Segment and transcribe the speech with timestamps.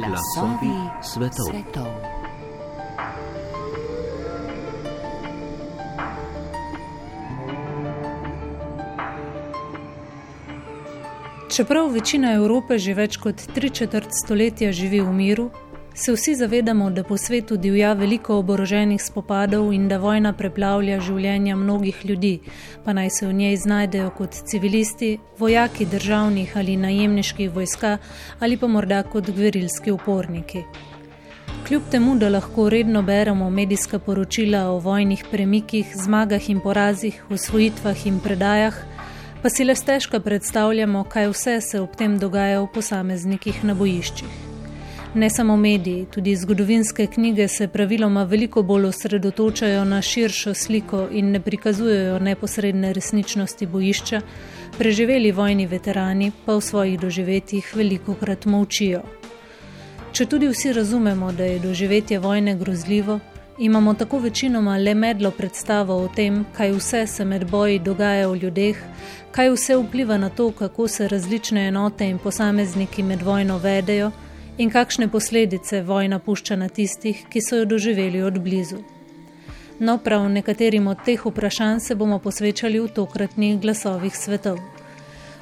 [0.00, 0.72] Glasovi
[1.02, 1.46] svetov.
[1.50, 1.90] svetov.
[11.50, 15.50] Čeprav večina Evrope že več kot tri četrt stoletja živi v miru,
[15.94, 21.56] se vsi zavedamo, da po svetu divja veliko oboroženih spopadov in da vojna preplavlja življenja
[21.56, 22.40] mnogih ljudi,
[22.84, 27.98] pa naj se v njej znajdejo kot civilisti, vojaki državnih ali najemniških vojska
[28.40, 30.64] ali pa morda kot gverilski uporniki.
[31.68, 38.06] Kljub temu, da lahko redno beremo medijska poročila o vojnih premikih, zmagah in porazih, osvojitvah
[38.06, 38.74] in predajah,
[39.42, 44.49] pa si le stežka predstavljamo, kaj vse se ob tem dogaja v posameznikih na bojiščih.
[45.14, 51.30] Ne samo mediji, tudi zgodovinske knjige se praviloma veliko bolj osredotočajo na širšo sliko in
[51.30, 54.20] ne prikazujejo neposredne resničnosti bojišča,
[54.78, 59.02] preživeli vojni veterani pa v svojih doživetjih veliko krat molčijo.
[60.12, 63.18] Če tudi vsi razumemo, da je doživetje vojne grozljivo,
[63.58, 68.36] imamo tako večinoma le medlo predstavo o tem, kaj vse se med boji dogaja v
[68.36, 68.78] ljudeh,
[69.30, 74.12] kaj vse vpliva na to, kako se različne enote in posamezniki med vojno vedejo
[74.60, 78.82] in kakšne posledice vojna pušča na tistih, ki so jo doživeli od blizu.
[79.78, 84.58] No, prav nekaterim od teh vprašanj se bomo posvečali v tokratnih glasovih svetov.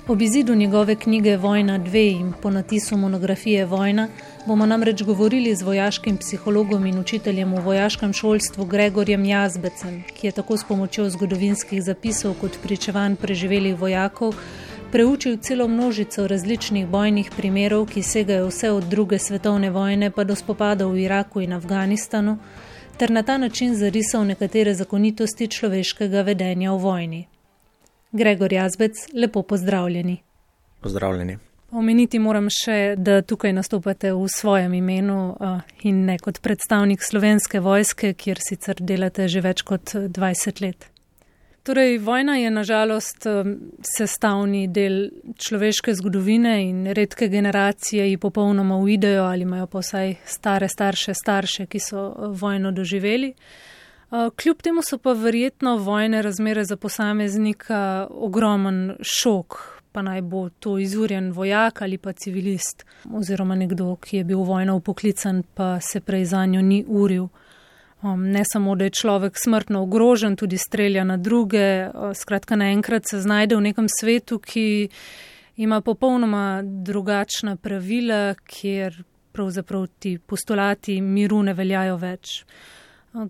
[0.08, 4.08] Ob izidu njegove knjige Vojna 2 in po natisu monografije Vojna
[4.47, 10.32] bomo namreč govorili z vojaškim psihologom in učiteljem v vojaškem šolstvu Gregorjem Jazbecem, ki je
[10.32, 14.34] tako s pomočjo zgodovinskih zapisov kot pričevanj preživelih vojakov
[14.92, 20.34] preučil celo množico različnih bojnih primerov, ki segajo vse od druge svetovne vojne pa do
[20.34, 22.38] spopadov v Iraku in Afganistanu,
[22.97, 27.27] ter na ta način zarisal nekatere zakonitosti človeškega vedenja v vojni.
[28.12, 30.22] Gregor Jazbec, lepo pozdravljeni.
[30.81, 31.38] Pozdravljeni.
[31.71, 35.37] Omeniti moram še, da tukaj nastopate v svojem imenu
[35.82, 40.88] in ne kot predstavnik slovenske vojske, kjer sicer delate že več kot 20 let.
[41.68, 43.26] Torej, vojna je nažalost
[43.96, 50.68] sestavni del človeške zgodovine in redke generacije ji popolnoma uidejo ali imajo pa vsaj stare
[50.68, 53.34] starše, starše, ki so uh, vojno doživeli.
[53.34, 59.58] Uh, kljub temu so pa verjetno vojne razmere za posameznika ogromen šok,
[59.92, 64.76] pa naj bo to izurjen vojak ali pa civilist oziroma nekdo, ki je bil vojno
[64.76, 67.28] upoklican, pa se prej za njo ni uril.
[68.03, 71.91] Um, ne samo, da je človek smrtno ogrožen, tudi strelja na druge.
[72.14, 74.88] Skratka, naenkrat se znajde v nekem svetu, ki
[75.56, 82.44] ima popolnoma drugačna pravila, kjer pravzaprav ti postulati miru ne veljajo več.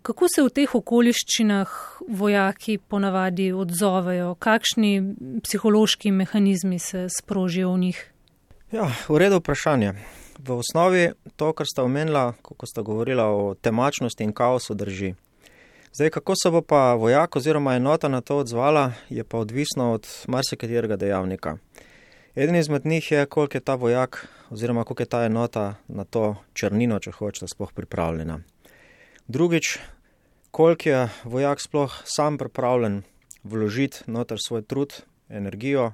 [0.03, 1.73] Kako se v teh okoliščinah
[2.21, 4.93] vojaki ponavadi odzovejo, kakšni
[5.45, 8.00] psihološki mehanizmi se sprožijo v njih?
[8.69, 9.97] Ja, v redu vprašanje.
[10.45, 15.15] V osnovi to, kar sta omenila, ko sta govorila o temačnosti in kaosu, drži.
[15.97, 20.05] Zdaj, kako se bo pa vojak oziroma enota na to odzvala, je pa odvisno od
[20.29, 21.56] marsikaterega dejavnika.
[22.37, 26.37] Eden izmed njih je, koliko je ta vojak oziroma koliko je ta enota na to
[26.53, 28.41] črnino, če hočete, sploh pripravljena.
[29.29, 29.79] Drugič,
[30.50, 33.00] koliko je vojak sploh sam pripravljen
[33.45, 34.93] vložiti noter svoj trud,
[35.29, 35.93] energijo,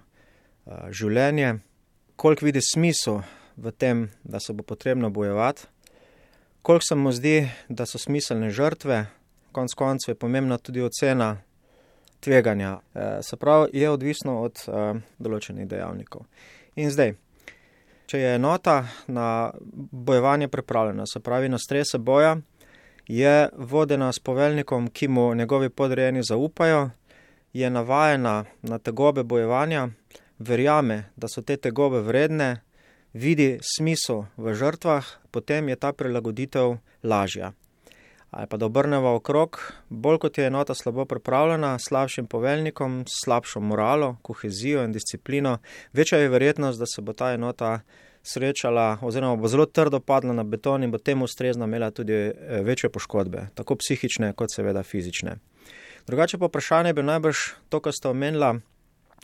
[0.67, 1.61] eh, življenje,
[2.17, 3.21] koliko vidi smisel
[3.57, 5.67] v tem, da se bo potrebno bojevati,
[6.63, 9.07] koliko se mu zdi, da so smiselne žrtve,
[9.53, 11.37] konec koncev je pomembna tudi ocena
[12.21, 12.79] tveganja.
[12.95, 16.25] E, se pravi, je odvisno od e, določenih dejavnikov.
[16.81, 17.15] In zdaj,
[18.07, 19.53] če je enota na
[19.93, 22.37] bojevanje pripravljena, se pravi na strese boja,
[23.09, 26.91] je vodena s poveljnikom, ki mu njegovi podrejeni zaupajo,
[27.53, 29.89] je navajena na tegobe bojevanja,
[30.45, 32.63] verjame, da so te tegobe vredne,
[33.15, 37.53] vidi smisel v žrtvah, potem je ta prilagoditev lažja.
[38.35, 44.17] Ali pa da obrnemo okrog, bolj kot je enota slabo pripravljena, slabšim poveljnikom, slabšo moralo,
[44.23, 45.59] kohezijo in disciplino,
[45.93, 47.79] večja je verjetnost, da se bo ta enota
[48.25, 52.35] srečala oziroma bo zelo trdo padla na beton in bo temu ustrezno imela tudi eh,
[52.63, 55.37] večje poškodbe, tako psihične kot seveda fizične.
[56.07, 57.37] Drugače pa vprašanje bi najbrž
[57.69, 58.57] to, kar ste omenila,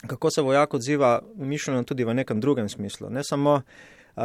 [0.06, 3.11] kako se vojak odziva, mišljeno tudi v nekem drugem smislu.
[3.11, 3.62] Ne samo,
[4.17, 4.23] uh,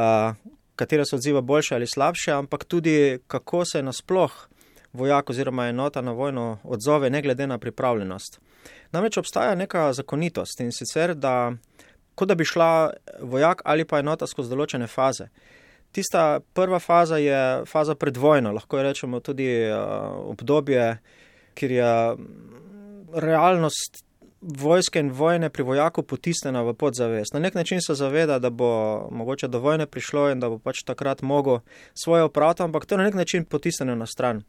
[0.75, 4.47] katero se odziva boljše ali slabše, ampak tudi, kako se nasploh
[4.93, 8.39] vojak oziroma enota na vojno odzove, ne glede na pripravljenost.
[8.91, 11.53] Namreč obstaja neka zakonitost in sicer, da
[12.15, 15.27] kot da bi šla vojak ali pa enota skozi določene faze.
[15.91, 19.75] Tista prva faza je faza pred vojno, lahko rečemo tudi uh,
[20.31, 20.97] obdobje,
[21.55, 21.91] kjer je
[23.13, 24.04] realnost
[24.45, 27.33] vojske in vojne pri vojaku potisnjena v podzavest.
[27.33, 30.83] Na nek način se zaveda, da bo mogoče do vojne prišlo in da bo pač
[30.83, 31.59] takrat mogel
[31.93, 34.43] svoje opraviti, ampak to je na nek način potisnjeno na stran.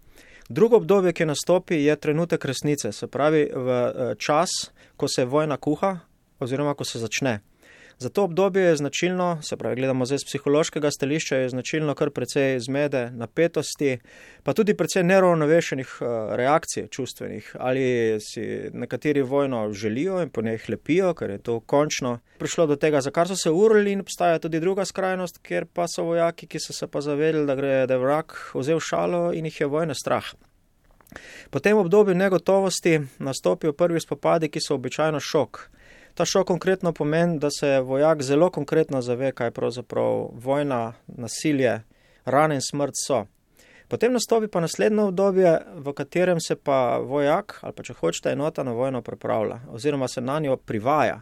[0.48, 4.50] Drugo obdobje, ki nastopi, je trenutek resnice, se pravi v eh, čas,
[4.96, 5.98] ko se vojna kuha
[6.38, 7.40] oziroma ko se začne.
[7.98, 12.10] Za to obdobje je značilno, se pravi, gledamo zdaj z psihološkega stališča, je značilno kar
[12.10, 13.98] precej zmede, napetosti,
[14.42, 17.56] pa tudi precej neravnovešenih uh, reakcij čustvenih.
[17.58, 22.76] Ali si nekateri vojno želijo in po njej lepijo, ker je to končno prišlo do
[22.76, 26.46] tega, za kar so se urili in obstaja tudi druga skrajnost, kjer pa so vojaki,
[26.46, 29.66] ki so se pa zavedali, da gre, da je vrak vzel šalo in jih je
[29.66, 30.34] vojna strah.
[31.50, 35.70] Po tem obdobju negotovosti nastopijo prvi spopadi, ki so običajno šok.
[36.16, 41.82] Ta šok konkretno pomeni, da se vojak zelo konkretno zave, kaj pravzaprav vojna, nasilje,
[42.24, 43.26] rane in smrt so.
[43.88, 48.64] Potem nastopi pa naslednje obdobje, v katerem se pa vojak ali pa če hočete enota
[48.64, 51.20] na vojno pripravlja oziroma se na njo privaja.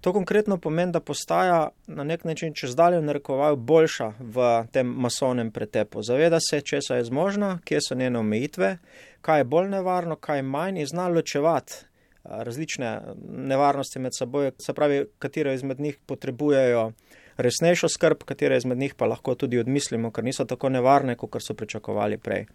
[0.00, 5.52] To konkretno pomeni, da postaja na nek način čez dalje narekovajo boljša v tem masovnem
[5.52, 6.02] pretepu.
[6.02, 8.78] Zaveda se, če so je zmožna, kje so njene omejitve,
[9.20, 11.91] kaj je bolj nevarno, kaj manj in zna ločevati
[12.24, 16.92] različne nevarnosti med seboj, se pravi, katere izmed njih potrebujejo
[17.36, 21.54] resnejšo skrb, katere izmed njih pa lahko tudi odmislimo, ker niso tako nevarne, kot so
[21.54, 22.46] pričakovali prej.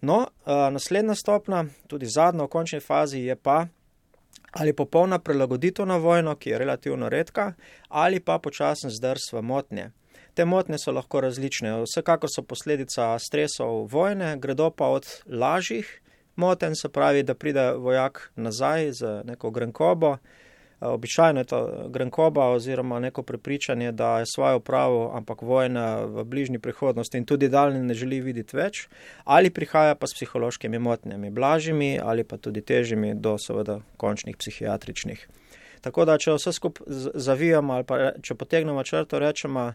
[0.00, 3.66] No, naslednja stopna, tudi zadnja v končni fazi, je pa
[4.52, 7.52] ali popolna prilagoditev na vojno, ki je relativno redka,
[7.88, 9.90] ali pa počasen zdrs v motnje.
[10.34, 16.00] Te motnje so lahko različne, vsekakor so posledica stresov vojne, gredo pa od lažjih
[16.36, 20.16] moten, se pravi, da pride vojak nazaj z neko grenkobo.
[20.80, 26.24] Eh, običajno je to grenkoba oziroma neko prepričanje, da je svojo pravo, ampak vojna v
[26.24, 28.88] bližnji prihodnosti in tudi daljni ne želi videti več,
[29.24, 35.28] ali prihaja pa s psihološkimi motnjami, blažjimi ali pa tudi težjimi do seveda končnih psihiatričnih.
[35.80, 39.74] Tako da, če vse skupaj zavijamo ali pa če potegnemo črto, rečemo, eh,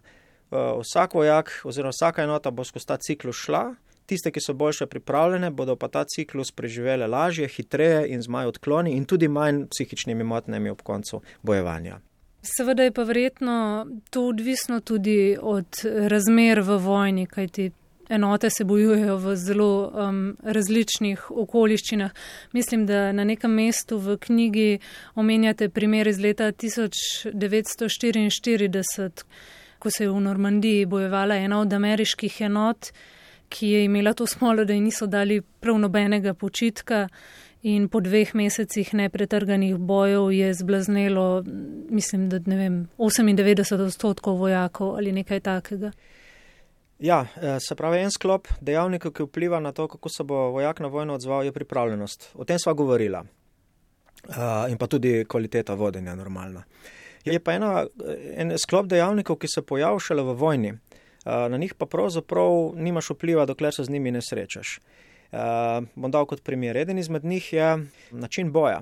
[0.86, 3.72] vsak vojak oziroma vsaka enota bo skozi ta ciklus šla,
[4.12, 8.50] Tiste, ki so boljše pripravljene, bodo pa ta ciklus preživele lažje, hitreje in z manj
[8.50, 12.00] odkloni in tudi manj psihičnimi motnjami ob koncu bojevanja.
[12.44, 17.72] Seveda je pa verjetno to odvisno tudi od razmer v vojni, kajti
[18.10, 22.12] enote se bojujejo v zelo um, različnih okoliščinah.
[22.52, 24.80] Mislim, da na nekem mestu v knjigi
[25.16, 29.24] omenjate primer iz leta 1944,
[29.80, 32.92] ko se je v Normandiji bojevala ena od ameriških enot
[33.52, 37.08] ki je imela to smolo, da ji niso dali prav nobenega počitka.
[37.62, 41.44] In po dveh mesecih nepretrganih bojev je zblaznelo,
[41.94, 45.92] mislim, da ne vem, 98 odstotkov vojakov ali nekaj takega.
[47.02, 50.80] Ja, eh, se pravi, en sklop dejavnikov, ki vpliva na to, kako se bo vojak
[50.80, 52.32] na vojno odzval, je pripravljenost.
[52.34, 53.24] O tem sva govorila.
[54.22, 56.62] Uh, in pa tudi kvaliteta vodenja, normalna.
[57.26, 57.88] Je pa ena,
[58.38, 60.74] en sklop dejavnikov, ki se pojavlja šele v vojni.
[61.26, 64.80] Eh, na njih pa pravzaprav nimaš vpliva, dokler se z njimi ne srečaš.
[65.32, 65.38] Uh,
[65.96, 66.78] bom dal kot primer.
[66.78, 67.78] Eden izmed njih je
[68.12, 68.82] način boja.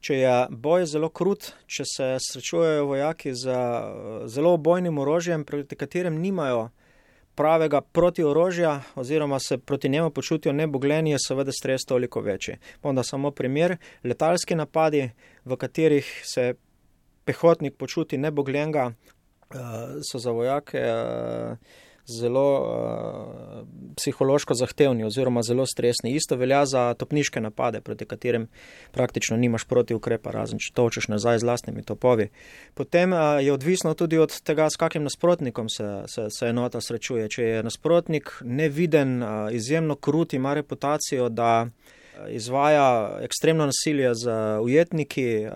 [0.00, 5.76] Če je boj zelo krut, če se srečujejo vojaki z uh, zelo bojnim orožjem, proti
[5.76, 6.68] katerem nimajo
[7.34, 12.56] pravega protiorožja, oziroma se proti njemu počutijo nebogljeni, je seveda stres toliko večji.
[12.82, 13.76] Bom dal samo primer.
[14.04, 15.10] Letalski napadi,
[15.44, 16.54] v katerih se
[17.24, 18.92] pehotnik počuti nebogljenega,
[20.02, 21.56] so za vojake uh,
[22.08, 26.14] zelo uh, psihološko zahtevni oziroma zelo stresni.
[26.14, 28.48] Isto velja za topniške napade, proti katerim
[28.92, 32.28] praktično nimaš proti ukrepa, razen če točeš nazaj z lastnimi topovi.
[32.74, 37.28] Potem uh, je odvisno tudi od tega, s kakim nasprotnikom se, se, se enota srečuje.
[37.28, 41.68] Če je nasprotnik neviden, uh, izjemno krut, ima reputacijo, da
[42.28, 44.30] izvaja ekstremno nasilje z
[44.62, 45.46] ujetniki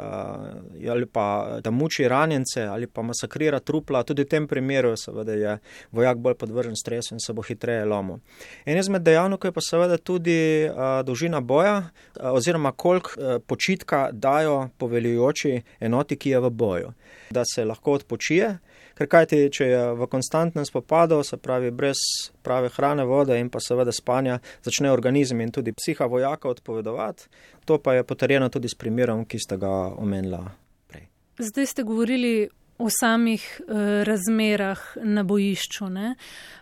[0.90, 5.58] ali pa da muči ranjence ali pa masakrira trupla, tudi v tem primeru seveda je
[5.92, 8.16] vojak bolj podvržen stresu in se bo hitreje lomil.
[8.64, 10.68] En izmed dejavnikov je pa seveda tudi
[11.04, 11.82] dolžina boja
[12.20, 13.10] oziroma koliko
[13.46, 16.92] počitka dajo poveljujoči enoti, ki je v boju,
[17.30, 18.58] da se lahko odpočije.
[18.98, 22.00] Ker kajti, če je v konstantnem spopadu, se pravi brez
[22.42, 27.28] prave hrane, vode in pa seveda spanja, začne organizem in tudi psiha vojaka odpovedovati.
[27.64, 30.44] To pa je potrjeno tudi s primerom, ki ste ga omenila
[30.90, 31.06] prej.
[31.38, 35.86] Zdaj ste govorili o samih uh, razmerah na bojišču.
[35.90, 36.14] Ne?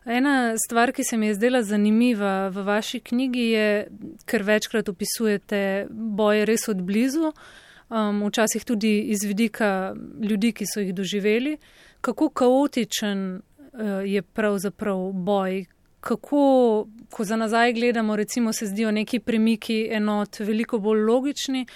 [0.04, 3.70] Ena stvar, ki se mi je zdela zanimiva v vaši knjigi, je,
[4.28, 7.32] ker večkrat opisujete boje res od blizu,
[7.88, 11.56] um, včasih tudi iz vidika ljudi, ki so jih doživeli
[12.00, 13.40] kako kaotičen uh,
[14.04, 15.64] je pravzaprav boj,
[16.00, 21.66] kako, ko za nazaj gledamo, recimo se zdijo neki premiki enot veliko bolj logični.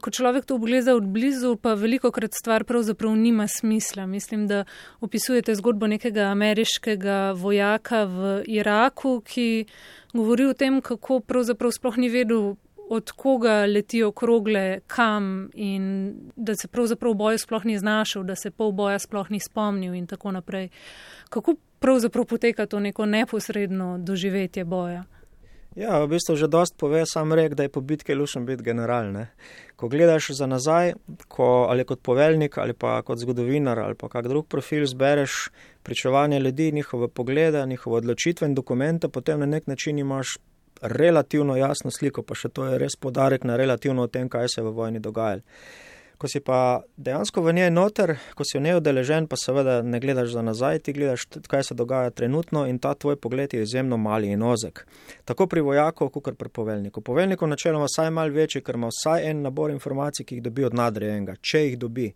[0.00, 4.06] Ko človek to ogleda od blizu, pa veliko krat stvar pravzaprav nima smisla.
[4.06, 4.64] Mislim, da
[5.00, 9.66] opisujete zgodbo nekega ameriškega vojaka v Iraku, ki
[10.12, 12.54] govori o tem, kako pravzaprav sploh ni vedel,
[12.88, 18.36] od koga letijo krogle, kam in da se pravzaprav v boju sploh ni znašel, da
[18.36, 20.68] se pol boja sploh ni spomnil in tako naprej.
[21.28, 25.04] Kako pravzaprav poteka to neko neposredno doživetje boja?
[25.74, 29.10] Ja, v bistvu že dost pove sam rek, da je po bitki lušen biti general.
[29.10, 29.26] Ne?
[29.76, 30.94] Ko gledaš za nazaj,
[31.28, 35.50] ko, ali kot poveljnik, ali pa kot zgodovinar, ali pa kak drug profil zbereš
[35.82, 40.38] pričevanje ljudi, njihove poglede, njihove odločitve in dokumente, potem na nek način imaš
[40.82, 44.60] relativno jasno sliko, pa še to je res podarek na relativno o tem, kaj se
[44.60, 45.42] je v vojni dogajalo.
[46.14, 49.98] Ko si pa dejansko v njej noter, ko si v njej udeležen, pa seveda ne
[50.00, 53.98] gledaš za nazaj, ti gledaš, kaj se dogaja trenutno in ta tvoj pogled je izjemno
[53.98, 54.86] mali in ozek.
[55.24, 57.02] Tako pri vojaku, kot pri poveljniku.
[57.02, 60.78] Poveljniku načeloma vsaj mal večji, ker ima vsaj en nabor informacij, ki jih dobi od
[60.78, 62.12] nadrejenega, če jih dobi.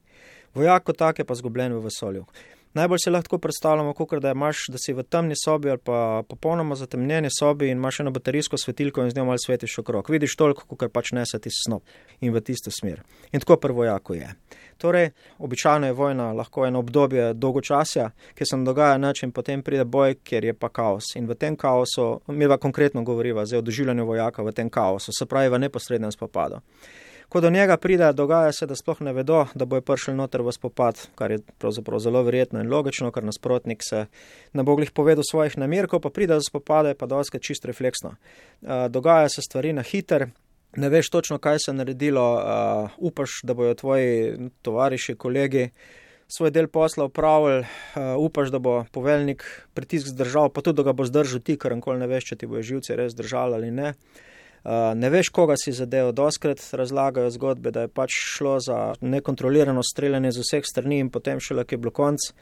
[0.54, 2.24] Vojak kot tak je pa zgubljen v vesolju.
[2.74, 6.74] Najbolj si lahko predstavljamo, kot da, imaš, da si v temni sobi ali pa popolnoma
[6.76, 10.10] zatemnjeni sobi in imaš eno baterijsko svetilko in z njo malo svetiš okrog.
[10.10, 11.82] Vidiš toliko, kot pač nese ti snop
[12.20, 13.00] in v tisto smer.
[13.32, 14.28] In tako prvo jako je.
[14.78, 19.62] Torej, običajno je vojna lahko eno obdobje dolgočasja, ki se nam dogaja noč in potem
[19.62, 21.16] pride boj, kjer je pa kaos.
[21.16, 25.12] In v tem kaosu, mi pa konkretno govoriva zdaj o doživljanju vojaka v tem kaosu,
[25.12, 26.60] se pravi v neposrednem spopadu
[27.28, 30.42] ko do njega pride, dogaja se, da sploh ne vedo, da bo je prišel noter
[30.42, 34.06] v spopad, kar je pravzaprav zelo verjetno in logično, ker nasprotnik se
[34.52, 37.64] ne bo glih povedal svojih namer, ko pa pride do spopada, je pa doske čist
[37.68, 38.16] refleksno.
[38.88, 40.28] Dogaja se stvari na hiter.
[40.76, 45.70] Ne veš točno, kaj se je naredilo, uh, upaš, da bojo tvoji tovariši, kolegi
[46.28, 49.44] svoj del posla upravili, uh, upaš, da bo poveljnik
[49.74, 52.46] pritisk zdržal, pa tudi, da ga bo zdržal ti, ker nikoli ne veš, če ti
[52.46, 53.88] bojo živci res zdržali ali ne.
[53.88, 54.28] Uh,
[54.94, 56.12] ne veš, koga si zadeval.
[56.12, 61.40] Doskrat razlagajo zgodbe, da je pač šlo za nekontrolirano streljanje z vseh strani in potem
[61.40, 62.32] šele, ki je bilo konc.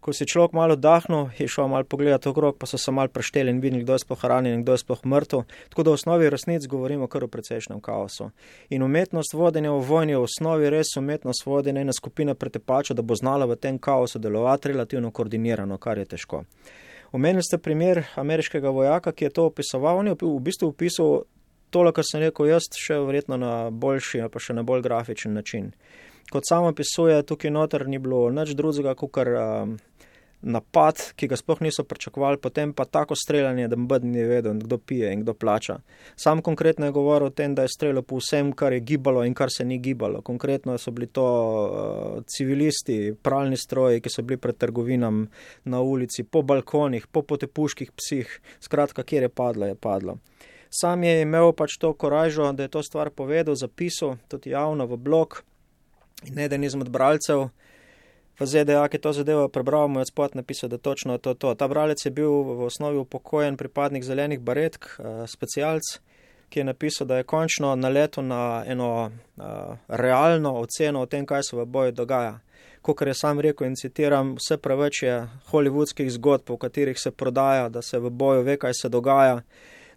[0.00, 3.52] Ko si človek malo dahnil, je šel malo pogledati okrog, pa so se malo prešteli
[3.52, 5.42] in videli, kdo je sploh ranjen in kdo je sploh mrtev.
[5.68, 8.30] Tako da v osnovi resnic govorimo kar o precejšnjem kaosu.
[8.72, 13.04] In umetnost vodenja v vojni je v osnovi res umetnost vodenja ena skupina pretepača, da
[13.04, 16.44] bo znala v tem kaosu delovati relativno koordinirano, kar je težko.
[17.12, 19.98] Omenili ste primer ameriškega vojaka, ki je to opisoval.
[20.00, 21.24] On je v bistvu opisal
[21.70, 25.72] tole, kar sem rekel jaz, še verjetno na boljši, pa še na bolj grafičen način.
[26.30, 29.78] Kot samo opisuje, tukaj noter ni bilo nič drugega, kot kar um,
[30.40, 34.78] napad, ki ga sploh niso pričakovali, potem pa tako streljanje, da mbd ni vedel, kdo
[34.78, 35.80] pije in kdo plača.
[36.16, 39.34] Sam konkretno je govoril o tem, da je streljal po vsem, kar je gibalo in
[39.34, 40.22] kar se ni gibalo.
[40.22, 45.26] Konkretno so bili to uh, civilisti, pralni stroji, ki so bili pred trgovinam
[45.64, 50.18] na ulici, po balkonih, po potepuških psih, skratka, kjer je padlo, je padlo.
[50.70, 54.96] Sam je imel pač to koražo, da je to stvar povedal, zapisal tudi javno v
[54.96, 55.42] blog
[56.30, 57.48] in eden izmed bralcev
[58.40, 61.54] v ZDA, ki to zadevo prebral, mu je spot napisal, da točno to to.
[61.54, 65.98] Ta bralec je bil v osnovi upokojen pripadnik zelenih baretk, uh, specialc,
[66.48, 71.42] ki je napisal, da je končno naletel na eno uh, realno oceno o tem, kaj
[71.50, 72.38] se v boju dogaja.
[72.82, 75.18] Kot je sam rekel in citiram, vse preveč je
[75.50, 79.42] hollywoodskih zgodb, v katerih se prodaja, da se v boju ve, kaj se dogaja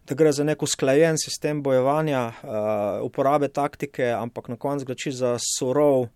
[0.07, 2.51] da gre za nek usklajen sistem bojevanja, uh,
[3.05, 6.07] uporabe taktike, ampak na koncu gre za surov,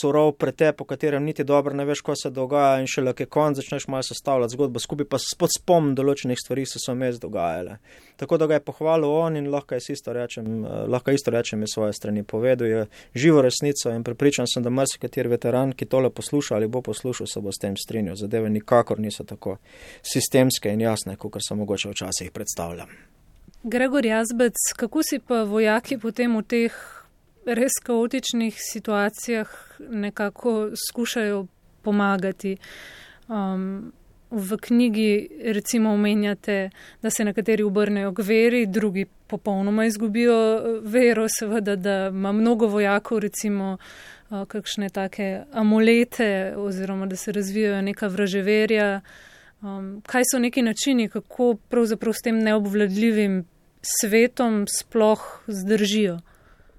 [0.00, 3.60] surov pretep, po katerem niti dobro ne veš, kaj se dogaja in šele, ki konc
[3.60, 7.76] začneš malo sestavljati zgodbo skupaj, pa spod spom določenih stvari se so mes dogajale.
[8.16, 11.74] Tako da ga je pohvalil on in lahko, isto rečem, uh, lahko isto rečem iz
[11.74, 12.24] svoje strani.
[12.24, 16.82] Povedal je živo resnico in prepričan sem, da marsikateri veteran, ki tole posluša ali bo
[16.84, 18.16] poslušal, se bo s tem strinjal.
[18.16, 19.58] Zadeve nikakor niso tako
[20.02, 22.88] sistemske in jasne, kot se mogoče včasih predstavljam.
[23.62, 26.76] Gregor Jazbec, kako si pa vojaki potem v teh
[27.54, 31.46] res kaotičnih situacijah nekako skušajo
[31.82, 32.56] pomagati.
[33.28, 33.92] Um,
[34.30, 36.70] v knjigi recimo omenjate,
[37.02, 42.66] da se nekateri obrnejo k veri, drugi popolnoma izgubijo uh, vero, seveda, da ima mnogo
[42.66, 49.00] vojakov recimo uh, kakšne take amulete oziroma da se razvijajo neka vraževerja.
[49.62, 53.44] Um, kaj so neki načini, kako pravzaprav s tem neobvladljivim
[53.82, 56.20] svetom sploh zdržijo?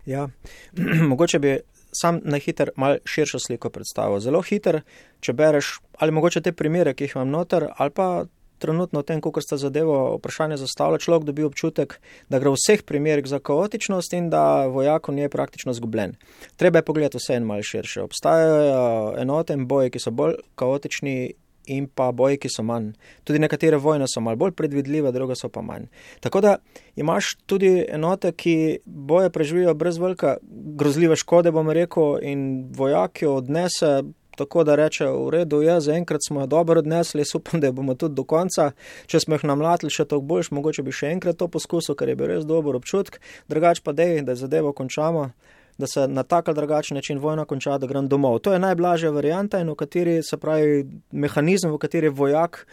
[0.05, 0.27] Ja,
[1.11, 1.57] mogoče bi
[1.91, 4.19] sam na hiter mal širšo sliko predstavil.
[4.19, 4.81] Zelo hiter,
[5.19, 8.25] če bereš ali mogoče te primere, ki jih imam noter, ali pa
[8.61, 11.97] trenutno v tem, kako sta zadevo vprašanje zastavila, človek dobi občutek,
[12.29, 16.13] da gre v vseh primerih za kaotičnost in da vojako ni praktično zgubljen.
[16.61, 18.05] Treba je pogledati vse en mal širše.
[18.05, 21.33] Obstajajo enote in boje, ki so bolj kaotični
[21.65, 22.91] in pa boji, ki so manj.
[23.23, 25.87] Tudi nekatere vojne so malo bolj predvidljive, druge so pa manj.
[26.19, 26.55] Tako da
[26.95, 30.37] imaš tudi enote, ki boje preživijo brez velike
[30.77, 34.01] grozljive škode, bom rekel, in vojaki odnese.
[34.37, 38.15] Tako da reče, v redu je, zaenkrat smo jo dobro odnesli, upam, da bomo tudi
[38.15, 38.71] do konca.
[39.05, 42.15] Če smo jih namlatili še toliko boljš, mogoče bi še enkrat to poskusil, ker je
[42.15, 43.19] bil res dober občutek,
[43.51, 45.33] drugač pa dej, da zadevo končamo
[45.81, 48.39] da se na tak ali drugačen način vojna konča, da grem domov.
[48.45, 52.65] To je najblažja varianta in v kateri se pravi mehanizem, v kateri vojak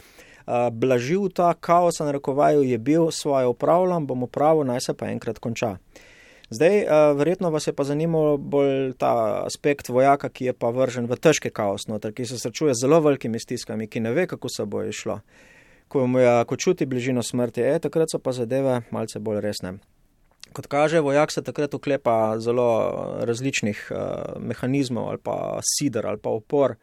[0.73, 5.39] blažil ta kaos, na rekovaju je bil svoje upravljam, bom upravil, naj se pa enkrat
[5.39, 5.77] konča.
[6.51, 6.85] Zdaj,
[7.17, 11.53] verjetno vas je pa zanimal bolj ta aspekt vojaka, ki je pa vržen v težke
[11.53, 14.81] kaos, noter, ki se srečuje z zelo velikimi stiskami, ki ne ve, kako se bo
[14.83, 15.21] išlo.
[15.89, 19.77] Ko, je, ko čuti bližino smrti, e, takrat so pa zadeve malce bolj resne.
[20.53, 22.69] Kot kaže, vojak se takrat uklepa zelo
[23.21, 23.99] različnih uh,
[24.41, 26.77] mehanizmov ali pa sidr ali pa opor.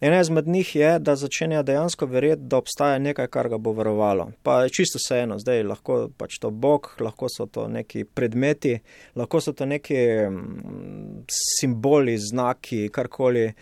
[0.00, 4.26] Ena izmed njih je, da začenja dejansko verjeti, da obstaja nekaj, kar ga bo varovalo.
[4.42, 8.78] Pa je čisto vseeno, zdaj lahko pač to bog, lahko so to neki predmeti,
[9.16, 9.96] lahko so to neki
[10.28, 13.52] mm, simboli, znaki, karkoli,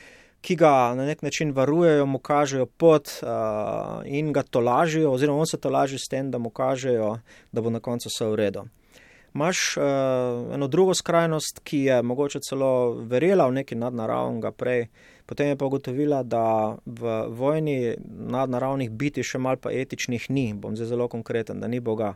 [0.42, 5.46] ki ga na nek način varujejo, mu kažejo pot uh, in ga tolažijo, oziroma on
[5.46, 7.18] se tolaži s tem, da mu kažejo,
[7.52, 8.70] da bo na koncu vse v redu
[9.34, 14.86] imaš uh, eno drugo skrajnost, ki je mogoče celo verjela v nekaj nadnaravnega prej,
[15.26, 20.76] potem je pa ugotovila, da v vojni nadnaravnih biti še mal pa etičnih ni, bom
[20.76, 22.14] zdaj zelo konkreten, da ni Boga.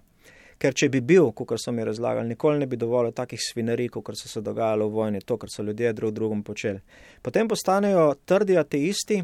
[0.56, 4.16] Ker če bi bil, kot so mi razlagali, nikoli ne bi dovolil takih svinarij, kot
[4.16, 6.80] so se dogajalo v vojni, to, kar so ljudje drug drugom počeli.
[7.23, 9.20] Potem postanejo trdi ateisti,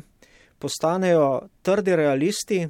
[0.61, 2.67] postanejo trdi realisti,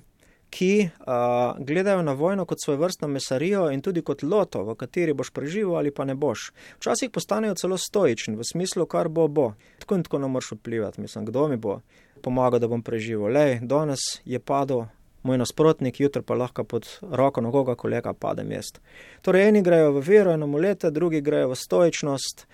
[0.52, 5.16] ki uh, gledajo na vojno kot svojo vrstno mesarijo in tudi kot loto, v kateri
[5.16, 6.50] boš preživel ali pa ne boš.
[6.76, 9.52] Včasih postanejo celo stoični, v smislu, kar bo, bo.
[9.80, 11.80] Tako in tako ne moreš vplivati, mislim, kdo mi bo
[12.22, 13.32] pomagal, da bom preživel.
[13.32, 14.84] Lej, danes je padel
[15.22, 18.74] moj nasprotnik, jutri pa lahko pod roko nogoga kolega padem jaz.
[19.22, 22.46] Torej, eni grejo v vero in amulete, drugi grejo v stoičnost,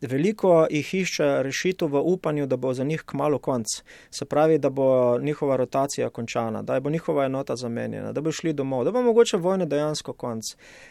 [0.00, 3.66] veliko jih išče rešitev v upanju, da bo za njih kmalo konc.
[4.10, 8.52] Se pravi, da bo njihova rotacija končana, da bo njihova enota zamenjena, da bo šli
[8.52, 10.44] domov, da bo mogoče vojne dejansko konc.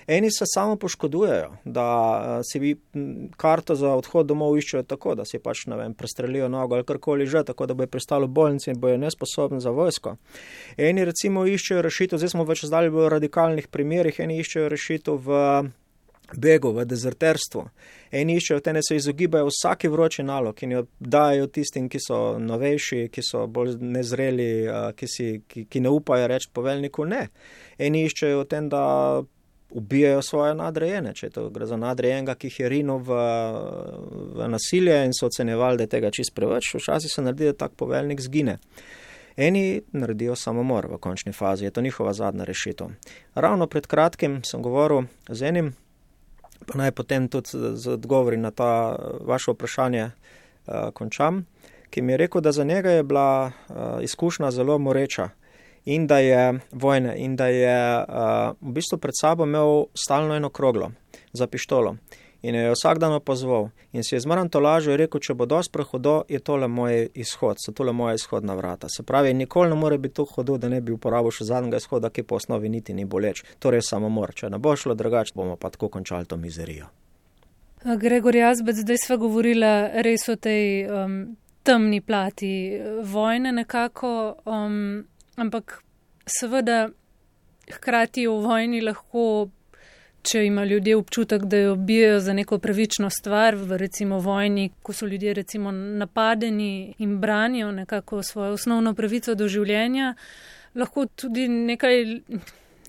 [0.07, 1.87] Eni se samo poškodujejo, da
[2.37, 2.75] uh, si
[3.37, 7.25] karto za odhod domov iščejo tako, da si pač, ne vem, prestrelijo nogo ali karkoli
[7.25, 10.15] že, tako da bo pristalo bolnici in bojo nesposobni za vojsko.
[10.77, 15.39] Eni recimo iščejo rešitev, zdaj smo več zdali v radikalnih primerih, eni iščejo rešitev v
[16.37, 17.65] begu, v dezerterstvu.
[18.13, 23.07] Eni iščejo te, se izogibajo vsaki vroči nalog in jo dajo tistim, ki so novejši,
[23.13, 24.49] ki so bolj nezreli,
[24.97, 27.27] ki, si, ki, ki ne upajo reči poveljniku ne.
[27.77, 28.83] Eni iščejo tem, da
[29.73, 33.21] ubijajo svoje nadrejene, če to gre za nadrejenega, ki jih je rinil v,
[34.37, 37.73] v nasilje in so ocenjevali, da je tega čist preveč, včasih se naredi, da tak
[37.79, 38.59] poveljnik zgine.
[39.33, 42.93] Eni naredijo samomor v končni fazi, je to njihova zadnja rešitev.
[43.35, 45.73] Ravno pred kratkim sem govoril z enim
[46.63, 51.45] pa naj potem tudi z odgovori na ta vaše vprašanje uh, končam,
[51.89, 55.29] ki mi je rekel, da za njega je bila uh, izkušnja zelo moreča
[55.85, 58.05] in da je vojne in da je uh,
[58.61, 60.91] v bistvu pred sabo imel stalno eno kroglo
[61.33, 61.95] za pištolo
[62.43, 65.71] in je vsak dan opazval in si je zmaran to lažje rekel, če bo dosti
[65.71, 68.89] prehodo, je tole moj izhod, so tole moja izhodna vrata.
[68.89, 72.11] Se pravi, nikoli ne more biti to hodo, da ne bi uporabil še zadnjega izhoda,
[72.11, 73.43] ki po osnovi niti ni boleč.
[73.63, 76.91] Torej samomor, če ne bo šlo drugače, bomo pa tako končali to mizerijo.
[77.83, 79.71] Gregor Jazbec, zdaj sva govorila
[80.03, 81.17] res o tej um,
[81.63, 84.13] temni plati vojne nekako,
[84.47, 85.03] um,
[85.35, 85.81] ampak
[86.27, 86.89] seveda
[87.71, 89.49] hkrati v vojni lahko
[90.23, 94.93] če ima ljudje občutek, da jo bijajo za neko pravično stvar, v recimo vojni, ko
[94.93, 100.13] so ljudje recimo napadeni in branijo nekako svojo osnovno pravico do življenja,
[100.75, 102.05] lahko tudi nekaj,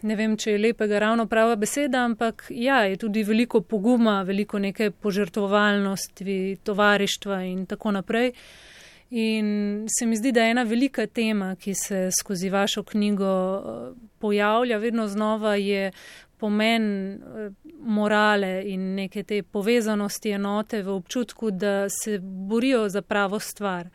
[0.02, 4.58] ne vem, če je lepega ravno prava beseda, ampak ja, je tudi veliko poguma, veliko
[4.58, 8.32] neke požrtovalnosti, tovarištva in tako naprej.
[9.14, 13.92] In se mi zdi, da je ena velika tema, ki se skozi vašo knjigo eh,
[14.18, 15.92] pojavlja vedno znova, je
[16.38, 23.38] pomen eh, morale in neke te povezanosti enote v občutku, da se borijo za pravo
[23.38, 23.88] stvar.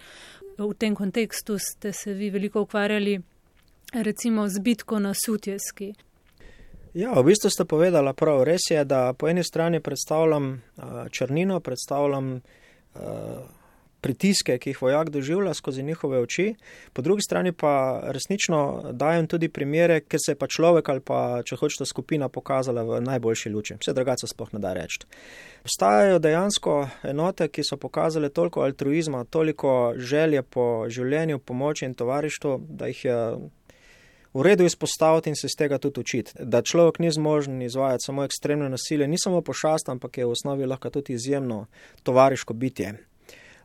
[0.57, 3.21] V tem kontekstu ste se vi veliko ukvarjali
[3.93, 5.93] recimo z bitko na Sutjeski.
[6.93, 8.43] Ja, v bistvu ste povedala prav.
[8.43, 13.01] Res je, da po eni strani predstavljam uh, črnino, predstavljam uh,
[14.01, 16.55] pritiske, ki jih vojak doživlja skozi njihove oči,
[16.93, 21.41] po drugi strani pa resnično dajem tudi primere, ker se je pa človek ali pa,
[21.45, 23.77] če hočete, skupina pokazala v najboljši luči.
[23.79, 25.05] Vse drugače sploh ne da reči.
[25.63, 32.59] Obstajajo dejansko enote, ki so pokazale toliko altruizma, toliko želje po življenju, pomoči in tovarištvu,
[32.69, 33.17] da jih je
[34.33, 36.31] v redu izpostaviti in se iz tega tudi učiti.
[36.39, 40.65] Da človek ni zmožen izvajati samo ekstremno nasilje, ni samo pošast, ampak je v osnovi
[40.65, 41.65] lahko tudi izjemno
[42.03, 42.93] tovariško bitje.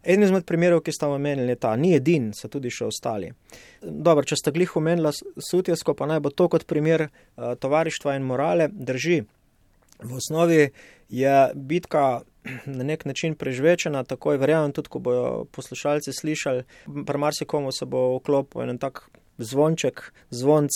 [0.05, 3.31] En izmed primerov, ki ste omenili, je ta, ni edin, so tudi še ostali.
[3.81, 8.27] Dobro, če ste glih omenila sutjesko, pa naj bo to kot primer uh, tovarištva in
[8.29, 9.23] morale, drži.
[10.05, 10.69] V osnovi
[11.09, 12.05] je bitka
[12.79, 16.65] na nek način prežvečena, tako je verjamem tudi, ko bojo poslušalci slišali,
[17.07, 19.07] pri marsikomu se bo vklopil en tak
[19.39, 20.71] zvonček, zvonc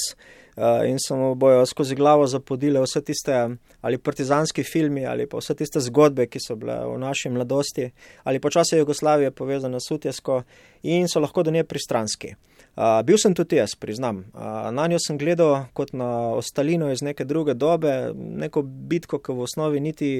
[0.87, 3.35] in se mu bojo skozi glavo zapodile vse tiste
[3.81, 7.91] ali partizanski filmi ali pa vse tiste zgodbe, ki so bile v naši mladosti
[8.25, 10.43] ali počasi Jugoslavije povezane s Utjesko
[10.83, 12.35] in so lahko do nje pristranski.
[12.79, 14.23] Uh, bil sem tudi jaz, priznam.
[14.35, 19.35] Uh, na njo sem gledal kot na ostalino iz neke druge dobe, neko bitko, ki
[19.35, 20.11] v osnovi niti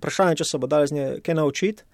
[0.00, 1.86] vprašanje, če se bo dal z nje kaj naučiti.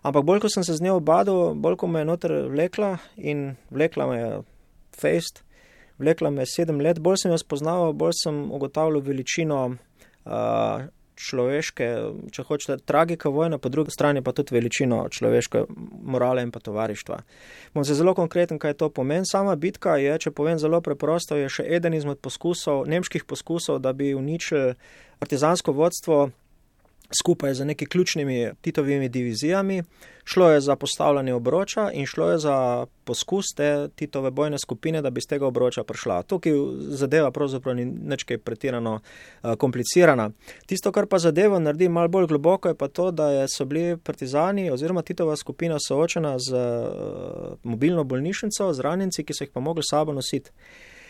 [0.00, 3.50] Ampak bolj, ko sem se z njo obadal, bolj, ko me je noter vlekla in
[3.68, 4.30] vlekla me je
[4.96, 5.42] fejst,
[5.98, 11.86] vlekla me sedem let, bolj sem jo spoznal, bolj sem ugotavljal veličino uh, človeške,
[12.32, 15.64] če hočete, tragike vojne, po drugi strani pa tudi veličino človeške
[16.04, 17.20] morale in pa tovarištva.
[17.74, 19.26] Bom se zelo konkreten, kaj to pomeni.
[19.28, 23.94] Sama bitka je, če povem zelo preprosto, je še eden izmed poskusov, nemških poskusov, da
[23.96, 24.76] bi uničili
[25.18, 26.28] partizansko vodstvo
[27.22, 29.82] skupaj z neki ključnimi Titovimi divizijami.
[30.24, 35.10] Šlo je za postavljanje obroča in šlo je za poskus te Titove bojne skupine, da
[35.10, 36.22] bi z tega obroča prišla.
[36.22, 36.52] Tukaj
[36.88, 40.30] zadeva pravzaprav ni nečkaj pretirano uh, komplicirana.
[40.66, 44.70] Tisto, kar pa zadeva naredi malo bolj globoko, je pa to, da so bili partizani
[44.70, 49.82] oziroma Titova skupina soočena z uh, mobilno bolnišnico, z ranjenci, ki so jih pa mogli
[49.86, 50.50] sabo nositi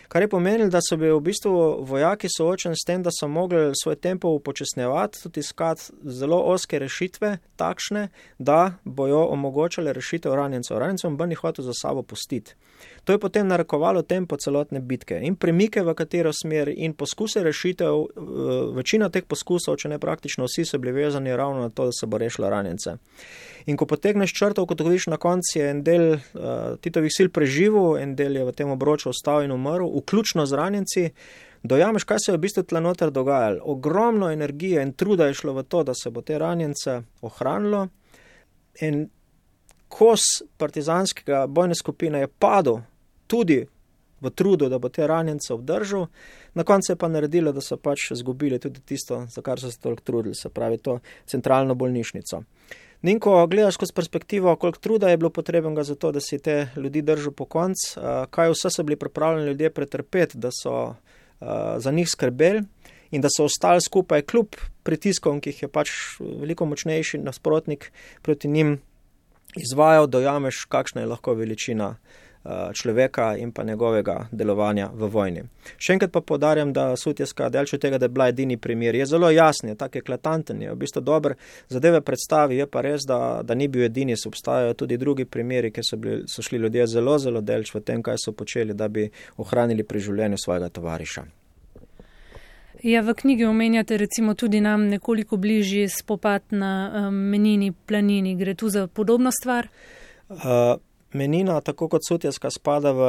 [0.07, 3.71] kar je pomenilo, da so bili v bistvu vojaki soočeni s tem, da so mogli
[3.83, 8.07] svoj tempo upočasnjevati, tudi iskati zelo oske rešitve, takšne,
[8.39, 10.79] da bojo omogočale rešitev ranjencev.
[10.79, 12.55] Ranjencem bi jih hotel za sabo pustiti.
[13.03, 17.95] To je potem narekovalo tempo celotne bitke in premike v katero smer in poskuse rešitev.
[17.95, 21.91] Eh, večina teh poskusov, če ne praktično vsi, so bili vezani ravno na to, da
[21.91, 22.97] se bo rešilo ranjence.
[23.65, 26.19] In ko potegneš črto, kot vidiš na koncu, je en del uh,
[26.81, 31.09] Titovih sil preživel, en del je v tem obroču ostal in umrl, vključno z ranjenci.
[31.63, 33.59] Dojameš, kaj se je v bistvu tle noter dogajalo.
[33.63, 37.87] Ogromno energije in truda je šlo v to, da se bo te ranjence ohranilo.
[38.81, 39.09] In
[39.97, 40.21] kos
[40.57, 42.81] partizanskega bojne skupine je padel
[43.27, 43.65] tudi
[44.21, 46.07] v trudu, da bo te ranjence obdržal,
[46.53, 49.79] na koncu je pa naredilo, da so pač izgubili tudi tisto, za kar so se
[49.81, 52.41] toliko trudili, se pravi to centralno bolnišnico.
[53.01, 56.69] In ko gledaš skozi perspektivo, koliko truda je bilo potrebnega za to, da si te
[56.75, 60.95] ljudi držal po koncu, kaj vse so bili pripravljeni ljudje pretrpeti, da so
[61.77, 62.63] za njih skrbeli
[63.11, 68.47] in da so ostali skupaj kljub pritiskom, ki jih je pač veliko močnejši nasprotnik proti
[68.47, 68.79] njim
[69.57, 71.95] izvajal, dojameš, kakšna je lahko veličina
[72.47, 75.41] Eh, človeka in pa njegovega delovanja v vojni.
[75.77, 79.05] Še enkrat pa podarjam, da Sutjeska, delč od tega, da je bila edini primer, je
[79.05, 81.35] zelo jasen, je tak eklatanten, je v bistvu dober
[81.67, 85.73] zadeve predstavi, je pa res, da, da ni bil edini, so obstajajo tudi drugi primeri,
[85.75, 88.87] ker so, bili, so šli ljudje zelo, zelo delč v tem, kaj so počeli, da
[88.87, 89.09] bi
[89.43, 91.25] ohranili pri življenju svojega tovariša.
[92.87, 98.35] Ja, v knjigi omenjate recimo tudi nam nekoliko bližji spopad na um, menini planini.
[98.35, 99.67] Gre tu za podobno stvar?
[100.29, 100.37] Uh,
[101.13, 103.01] Menina, tako kot Sutjeska, spada v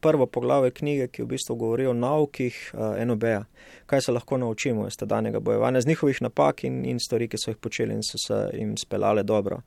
[0.00, 3.44] prvo poglavje knjige, ki v bistvu govori o naukih uh, eh, NOB-a,
[3.86, 7.52] kaj se lahko naučimo iz tedanjega bojevanja, z njihovih napak in, in stvari, ki so
[7.52, 9.60] jih počeli in so se jim speljale dobro.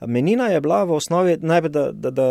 [0.00, 2.28] Menina je bila v osnovi, najprej da, da, da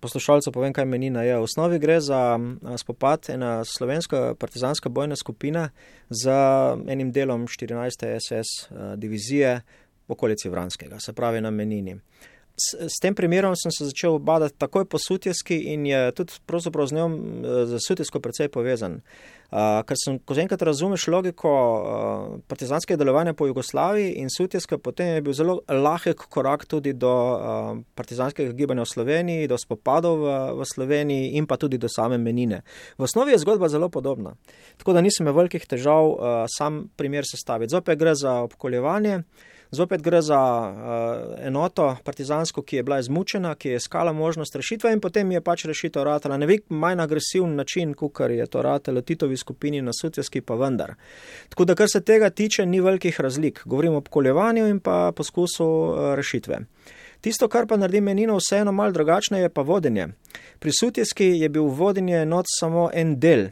[0.00, 1.36] poslušalcu povem, kaj menina je.
[1.36, 2.38] V osnovi gre za
[2.76, 5.68] spopad ena slovenska partizanska bojna skupina
[6.10, 6.30] z
[6.88, 8.06] enim delom 14.
[8.20, 9.60] SS divizije
[10.08, 11.98] v okolici Vranskega, se pravi na menini
[12.56, 16.86] s, s tem primerom sem se začel badati takoj po sutjeski in je tudi pravzaprav
[16.86, 17.08] z njo
[17.66, 18.92] za sutjesko precej povezan.
[18.92, 19.00] Uh,
[19.50, 25.22] ker sem, ko enkrat razumeš logiko uh, partizanskega delovanja po Jugoslaviji in sutjeska, potem je
[25.22, 30.68] bil zelo lahek korak tudi do uh, partizanskega gibanja v Sloveniji, do spopadov v, v
[30.74, 32.62] Sloveniji in pa tudi do same menine.
[32.98, 34.34] V osnovi je zgodba zelo podobna,
[34.78, 37.70] tako da nisem imel velikih težav uh, sam primer sestaviti.
[37.70, 39.22] Zopet gre za obkoljevanje.
[39.70, 44.92] Zopet gre za uh, enoto partizansko, ki je bila izmučena, ki je iskala možnost rešitve
[44.92, 49.00] in potem je pač rešitev ratela na veliko manj agresiven način, kot je to ratelo
[49.00, 50.94] Titovi skupini na sutjeski, pa vendar.
[51.48, 53.62] Tako da, kar se tega tiče, ni velikih razlik.
[53.64, 56.60] Govorimo o pokoljevanju in pa poskusu uh, rešitve.
[57.20, 60.08] Tisto, kar pa naredi menino vseeno mal drugačne, je pa vodenje.
[60.58, 63.48] Pri sutjeski je bil vodenje enot samo en del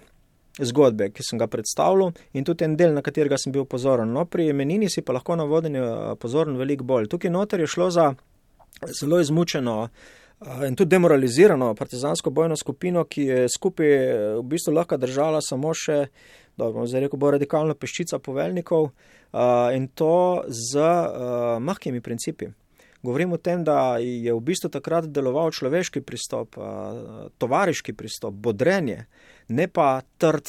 [0.58, 4.12] zgodbe, ki sem ga predstavljal in tudi en del, na katerega sem bil pozoren.
[4.12, 5.82] No, pri menini si pa lahko na vodenje
[6.20, 7.08] pozoren veliko bolj.
[7.10, 8.12] Tukaj noter je šlo za
[9.00, 9.88] zelo izmučeno
[10.66, 13.92] in tudi demoralizirano partizansko bojno skupino, ki je skupaj
[14.38, 16.06] v bistvu lahko držala samo še,
[16.56, 18.90] dobro, zdaj rekel bo radikalno peščica poveljnikov
[19.74, 20.84] in to z
[21.60, 22.50] mahkimi principi.
[23.04, 26.56] Govorim o tem, da je v bistvu takrat deloval človeški pristop,
[27.38, 29.04] tovariški pristop, bodrenje,
[29.52, 30.48] ne pa trd,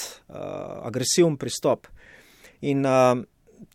[0.88, 1.90] agresiven pristop.
[2.64, 2.88] In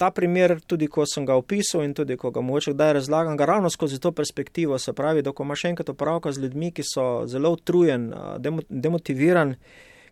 [0.00, 3.44] ta primer, tudi ko sem ga opisal in tudi ko ga mogoče kdaj razlagam, ga
[3.44, 7.06] ravno skozi to perspektivo, se pravi, da ko imaš enkrat opravka z ljudmi, ki so
[7.28, 8.08] zelo utrujen,
[8.68, 9.56] demotiviran,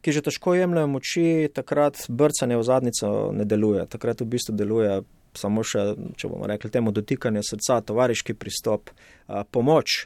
[0.04, 5.00] ki že težko jemljajo moči, takrat brcanje v zadnico ne deluje, takrat v bistvu deluje
[5.38, 8.90] samo še, če bomo rekli temu, dotikanje srca, tovariški pristop,
[9.55, 10.05] pomoč.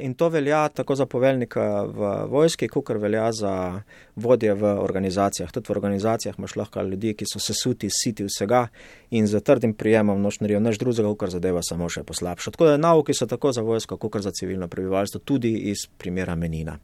[0.00, 3.80] In to velja tako za poveljnika v vojski, kot velja za
[4.16, 5.52] vodje v organizacijah.
[5.52, 8.66] Tudi v organizacijah imaš lahko ljudi, ki so sesuti, siti vsega
[9.10, 12.52] in za trdim prijemom noč narijo neč drugega, kar zadeva samo še poslabša.
[12.52, 16.76] Tako da nauki so tako za vojsko, kot za civilno prebivalstvo, tudi iz primera menina.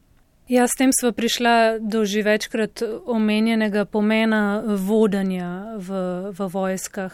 [0.48, 5.88] Ja, s tem smo prišla do že večkrat omenjenega pomena vodanja v,
[6.32, 7.12] v vojskah.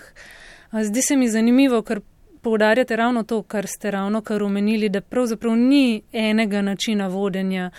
[0.73, 2.01] Zdi se mi zanimivo, ker
[2.43, 7.71] poudarjate ravno to, kar ste ravno kar omenili, da pravzaprav ni enega načina vodenja,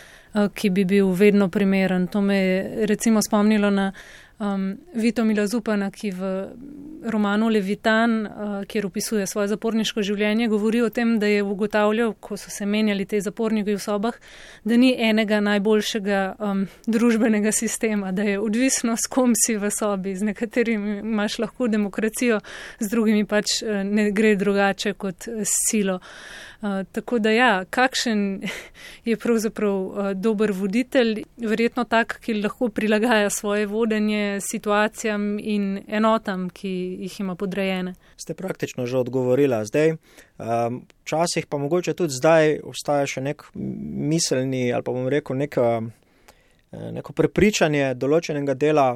[0.53, 2.07] ki bi bil vedno primeren.
[2.07, 3.91] To me je recimo spomnilo na
[4.39, 6.31] um, Vito Mila Zupana, ki v
[7.03, 8.31] romanu Levitan, uh,
[8.67, 13.05] kjer opisuje svoje zaporniško življenje, govori o tem, da je ugotavljal, ko so se menjali
[13.05, 14.17] te zaporniki v sobah,
[14.63, 20.15] da ni enega najboljšega um, družbenega sistema, da je odvisno, s kom si v sobi,
[20.15, 22.41] z nekaterimi imaš lahko demokracijo,
[22.79, 25.99] z drugimi pač uh, ne gre drugače kot s silo.
[25.99, 26.48] Uh,
[26.91, 28.41] tako da ja, kakšen
[29.09, 36.49] je pravzaprav uh, dober voditelj, verjetno tak, ki lahko prilagaja svoje vodenje situacijam in enotam,
[36.49, 36.71] ki
[37.05, 37.93] jih ima podrejene.
[38.17, 39.63] Ste praktično že odgovorila.
[39.65, 45.37] Zdaj, um, včasih pa mogoče tudi zdaj obstaja še nek miselni ali pa bom rekel
[45.39, 45.69] neka,
[46.71, 48.89] eh, neko prepričanje določenega dela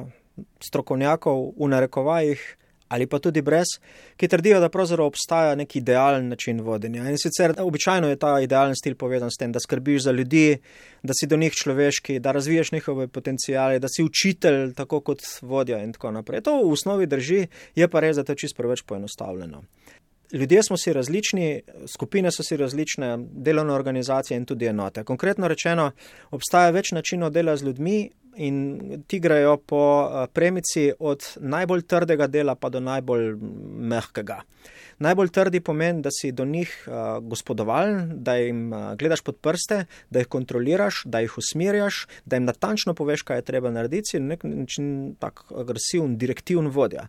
[0.60, 2.44] strokovnjakov v narekovajih,
[2.94, 3.74] ali pa tudi brez,
[4.16, 7.08] ki trdijo, da pravzaprav obstaja nek idealen način vodenja.
[7.10, 10.58] In sicer običajno je ta idealen stil povezan s tem, da skrbiš za ljudi,
[11.02, 15.82] da si do njih človeški, da razviješ njihove potencijale, da si učitelj, tako kot vodja
[15.82, 16.44] in tako naprej.
[16.46, 19.62] To v osnovi drži, je pa res, da to čisto preveč poenostavljeno.
[20.32, 25.04] Ljudje smo si različni, skupine so si različne, delovne organizacije in tudi enote.
[25.04, 25.90] Konkretno rečeno,
[26.30, 27.98] obstaja več načinov dela z ljudmi,
[28.36, 33.34] in ti grejo po eh, premici od najbolj trdega dela pa do najbolj
[33.90, 34.42] mehkega.
[34.98, 39.84] Najbolj trdi pomeni, da si do njih uh, gospodovalen, da jim uh, gledaš pod prste,
[40.10, 44.30] da jih kontroliraš, da jih usmerjaš, da jim natančno poveš, kaj je treba narediti, in
[44.30, 47.08] nek način tak agresiven, direktiven vodja.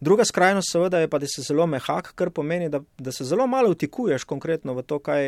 [0.00, 3.46] Druga skrajnost seveda je pa, da si zelo mehak, kar pomeni, da, da se zelo
[3.46, 5.24] malo vtikuješ konkretno v to, kaj,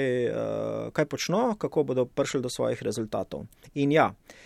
[0.93, 3.47] kaj počno, kako bodo prišli do svojih rezultatov.
[3.75, 4.41] In ja, uh,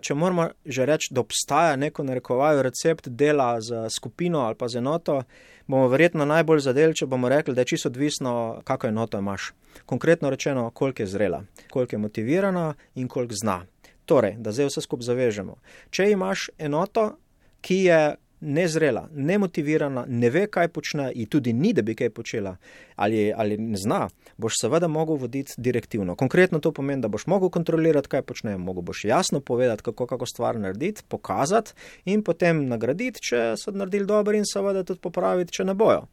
[0.00, 4.78] če moramo že reči, da obstaja neko narekovajo recept dela z skupino ali pa z
[4.78, 5.22] enoto,
[5.66, 9.52] bomo verjetno najbolj zadeli, če bomo rekli, da je čisto odvisno, kako enoto imaš.
[9.86, 13.66] Konkretno rečeno, koliko je zrela, koliko je motivirana in koliko zna.
[14.08, 15.58] Torej, da zdaj vse skupaj zavežemo.
[15.90, 17.18] Če imaš enoto,
[17.60, 18.00] ki je
[18.40, 22.56] nezrela, nemotivirana, ne ve, kaj počne, in tudi ni, da bi kaj počela,
[22.96, 26.16] ali, ali ne zna, boš seveda mogel voditi direktivno.
[26.16, 30.26] Konkretno to pomeni, da boš mogel kontrolirati, kaj počne, mogel boš jasno povedati, kako, kako
[30.26, 31.72] stvar narediti, pokazati
[32.04, 36.06] in potem nagraditi, če so naredili dobro, in seveda tudi popraviti, če ne bojo.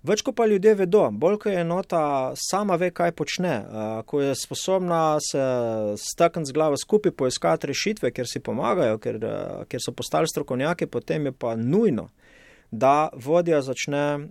[0.00, 2.02] Več ko pa ljudje vedo, bolj ko je enota
[2.40, 3.52] sama ve, kaj počne,
[4.08, 5.42] ko je sposobna se
[6.00, 9.18] stakniti z glavo skupaj, poiskati rešitve, ker si pomagajo, ker,
[9.68, 12.08] ker so postali strokovnjaki, potem je pa nujno,
[12.70, 14.22] da vodja začne uh,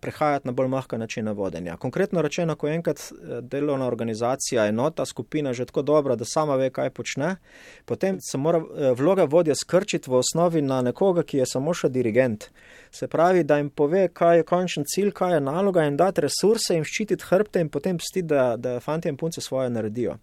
[0.00, 1.76] prehajati na bolj mahka načina vodenja.
[1.76, 6.70] Konkretno rečeno, ko enkrat eh, delovna organizacija, enota, skupina že tako dobra, da sama ve,
[6.70, 7.36] kaj počne,
[7.84, 11.88] potem se mora eh, vloga vodja skrčiti v osnovi na nekoga, ki je samo še
[11.88, 12.50] dirigent.
[12.90, 16.74] Se pravi, da jim pove, kaj je končni cilj, kaj je naloga, jim dati resurse,
[16.74, 20.18] jim ščititi hrbte in potem pustiti, da, da fanti in punce svoje naredijo.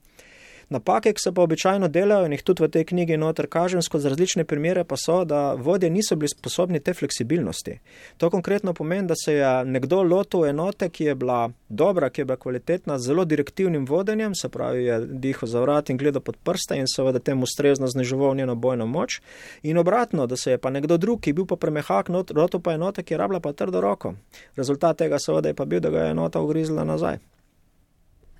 [0.69, 4.09] Napake, ki se pa običajno delajo in jih tudi v tej knjigi noter kažem skozi
[4.09, 7.79] različne primere, pa so, da vodje niso bili sposobni te fleksibilnosti.
[8.17, 12.25] To konkretno pomeni, da se je nekdo lotil enote, ki je bila dobra, ki je
[12.25, 16.37] bila kvalitetna, z zelo direktivnim vodenjem, se pravi, je dihal za vrat in gledal pod
[16.43, 19.21] prste in seveda temu ustrezno zniževal njeno bojno moč.
[19.63, 22.73] In obratno, da se je pa nekdo drug, ki je bil pa premehak, lotil pa
[22.73, 24.15] enote, ki je rabila pa trdo roko.
[24.55, 27.17] Rezultat tega seveda je pa bil, da ga je enota ugrizla nazaj.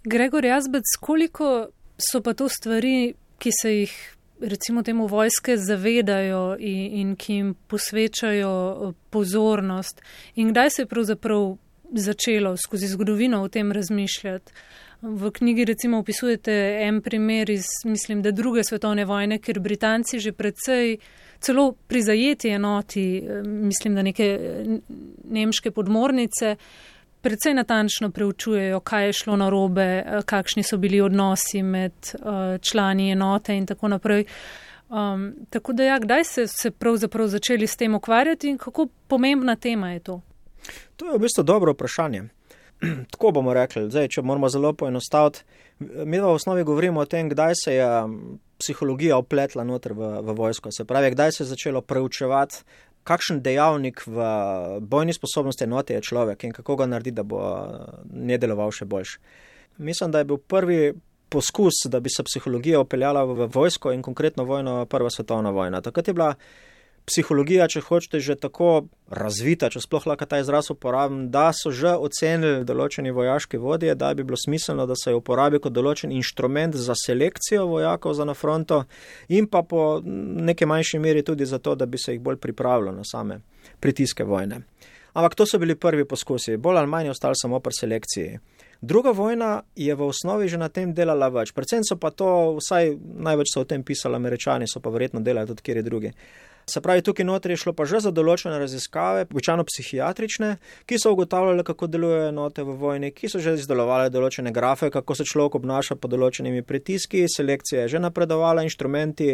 [0.06, 6.93] Gregor Jazbec, koliko so pa to stvari, ki se jih recimo temu vojske zavedajo in,
[6.99, 10.01] in ki jim posvečajo eh, pozornost
[10.36, 11.58] in kdaj se je pravzaprav
[11.91, 14.51] začelo skozi zgodovino o tem razmišljati?
[15.01, 20.31] V knjigi recimo opisujete en primer iz, mislim, da druge svetovne vojne, ker Britanci že
[20.31, 20.97] predvsej
[21.39, 24.39] celo pri zajeti enoti, eh, mislim, da neke
[25.23, 26.55] nemške podmornice,
[27.26, 32.14] predvsej natančno preučujejo, kaj je šlo na robe, eh, kakšni so bili odnosi med
[32.62, 34.26] člani enote in tako naprej.
[34.90, 39.56] Um, tako da, ja, kdaj ste se pravzaprav začeli s tem ukvarjati in kako pomembna
[39.56, 40.22] tema je to?
[40.96, 42.28] To je v bistvu dobro vprašanje.
[43.12, 45.42] tako bomo rekli, zdaj, če moramo zelo poenostaviti.
[45.80, 47.88] Mi v osnovi govorimo o tem, kdaj se je
[48.60, 50.72] psihologija opletla noter v, v vojsko.
[50.72, 52.62] Se pravi, kdaj se je začelo preučevati,
[53.06, 54.28] kakšen dejavnik v
[54.82, 57.41] bojni sposobnosti enote je človek in kako ga narediti, da bo
[58.12, 59.20] ne deloval še boljš.
[59.78, 60.94] Mislim, da je bil prvi
[61.30, 65.82] poskus, da bi se psihologija opeljala v vojsko in konkretno vojno, prva svetovna vojna.
[65.82, 66.34] Takrat je bila
[67.06, 71.94] psihologija, če hočete, že tako razvita, če sploh lahko ta izraz uporabim, da so že
[71.94, 76.76] ocenili določeni vojaški vodje, da bi bilo smiselno, da se jo uporabi kot določen inštrument
[76.76, 78.84] za selekcijo vojakov za na fronto
[79.30, 83.06] in pa po neke manjši meri tudi zato, da bi se jih bolj pripravilo na
[83.06, 83.41] same
[83.80, 84.63] pritiske vojne.
[85.15, 88.39] Ampak to so bili prvi poskusi, bolj ali manj ostali samo pri selekciji.
[88.82, 92.91] Druga vojna je v osnovi že na tem delala več, predvsem so pa to, vsaj
[93.00, 96.12] največ so o tem pisali američani, so pa verjetno delali tudi kjer drugi.
[96.67, 100.47] Se pravi, tukaj notri je šlo pa že za določene raziskave, običajno psihiatrične,
[100.89, 105.15] ki so ugotavljale, kako delujejo enote v vojni, ki so že izdelovali določene grafe, kako
[105.15, 109.30] se človek obnaša pod določenimi pritiski, selekcija je že napredovala, inštrumenti,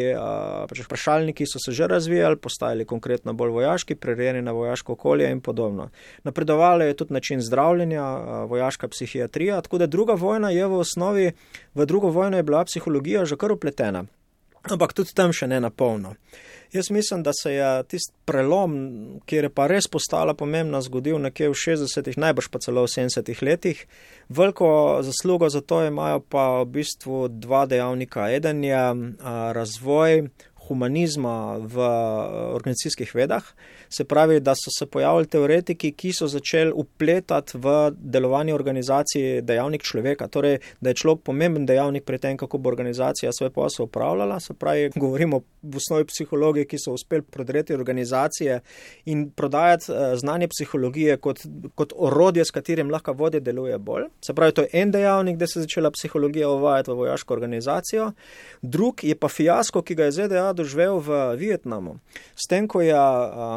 [0.67, 5.39] pač vprašalniki so se že razvijali, postajali konkretno bolj vojaški, prerejeni na vojaško okolje in
[5.39, 5.87] podobno.
[6.27, 8.05] Napredovala je tudi način zdravljenja,
[8.51, 11.31] vojaška psihiatrija, tako da druga vojna je v osnovi,
[11.75, 14.03] v drugo vojno je bila psihologija že kar upletena.
[14.67, 16.17] Ampak tudi tam še ne na polno.
[16.73, 18.73] Jaz mislim, da se je tisti prelom,
[19.25, 23.41] kjer je pa res postala pomembna, zgodil nekje v 60-ih, najbrž pa celo v 70-ih
[23.43, 23.81] letih.
[24.29, 28.29] Veliko zaslugo za to imajo pa v bistvu dva dejavnika.
[28.31, 28.83] Eden je
[29.57, 30.29] razvoj
[30.71, 33.43] humanizma v eh, organizacijskih vedah.
[33.91, 39.83] Se pravi, da so se pojavili teoretiki, ki so začeli upletati v delovanje organizacije dejavnik
[39.83, 44.39] človeka, torej da je človek pomemben dejavnik pri tem, kako bo organizacija svoj posel upravljala.
[44.39, 48.61] Se pravi, govorimo v osnovi psihologi, ki so uspeli prodreti organizacije
[49.11, 51.43] in prodajati uh, znanje psihologije kot,
[51.75, 54.07] kot orodje, s katerim lahko vodje deluje bolj.
[54.25, 58.11] Se pravi, to je en dejavnik, da se je začela psihologija uvajati v vojaško organizacijo.
[58.61, 61.97] Drug je pa fiasko, ki ga je ZDA doživel v Vietnamu.
[62.35, 62.95] S tem, ko je,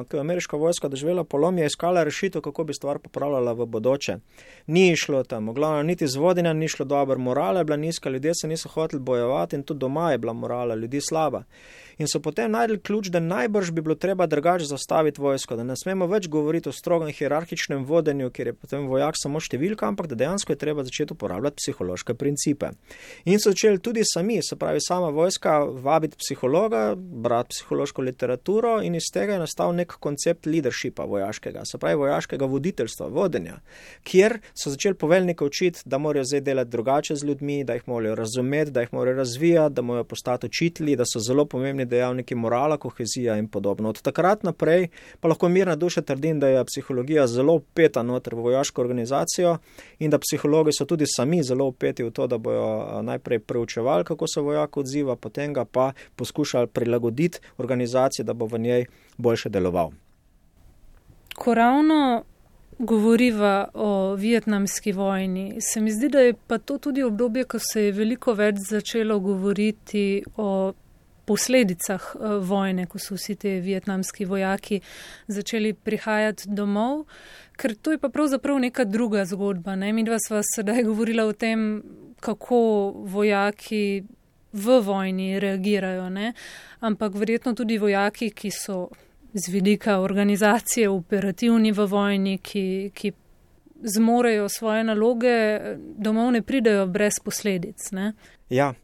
[0.09, 4.19] ko je ameriška vojska doživela polom, je iskala rešitev, kako bi stvar popravljala v bodoče.
[4.67, 8.35] Ni išlo tam, glavno, niti z vodinja ni šlo dobro, morala je bila nizka, ljudje
[8.35, 11.45] se niso hoteli bojevati in tudi doma je bila morala ljudi slaba
[11.99, 15.77] in so potem najdel ključ, da najbrž bi bilo treba drugače zastaviti vojsko, da ne
[15.77, 20.19] smemo več govoriti o strogem hierarhičnem vodenju, kjer je potem vojak samo številka, ampak da
[20.25, 22.73] dejansko je treba začeti uporabljati psihološke principe.
[23.25, 28.95] In so začeli tudi sami, se pravi, sama vojska vabiti psihologa, brati psihološko literaturo in
[28.95, 33.61] iz tega je nastal nek koncept leadershipa vojaškega, se pravi, vojaškega voditeljstva, vodenja,
[34.05, 38.15] kjer so začeli poveljnike učiti, da morajo zdaj delati drugače z ljudmi, da jih morajo
[38.15, 42.35] razumeti, da jih morajo razvijati, da morajo postati učitelji, da so zelo pomembni pomembni dejavniki
[42.35, 43.89] morala, kohezija in podobno.
[43.89, 44.89] Od takrat naprej
[45.21, 49.59] pa lahko mirna duša trdim, da je psihologija zelo upeta noter v vojaško organizacijo
[49.99, 54.27] in da psihologi so tudi sami zelo upeti v to, da bojo najprej preučevali, kako
[54.27, 59.91] se vojak odziva, potem ga pa poskušali prilagoditi organizaciji, da bo v njej boljše deloval.
[61.35, 62.25] Ko ravno
[62.79, 67.85] govoriva o vietnamski vojni, se mi zdi, da je pa to tudi obdobje, ko se
[67.85, 70.73] je veliko več začelo govoriti o
[71.27, 74.81] posledicah eh, vojne, ko so vsi ti vietnamski vojaki
[75.27, 77.05] začeli prihajati domov,
[77.57, 79.77] ker to je pa pravzaprav neka druga zgodba.
[79.77, 79.93] Ne?
[79.93, 81.83] Mi dva sva sedaj govorila o tem,
[82.21, 84.05] kako vojaki
[84.55, 86.33] v vojni reagirajo, ne?
[86.81, 88.89] ampak verjetno tudi vojaki, ki so
[89.35, 93.13] z vidika organizacije operativni v vojni, ki, ki
[93.83, 97.91] zmorejo svoje naloge, domov ne pridejo brez posledic.
[97.93, 98.13] Ne?
[98.49, 98.75] Ja.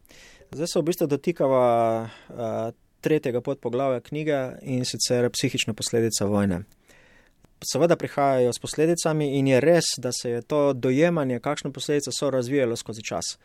[0.51, 2.37] Zdaj se v bistvu dotikava uh,
[3.01, 6.63] tretjega podpoglavja knjige in sicer psihična posledica vojne.
[7.63, 12.29] Seveda prihajajo s posledicami in je res, da se je to dojemanje, kakšne posledice so
[12.29, 13.37] razvijalo skozi čas.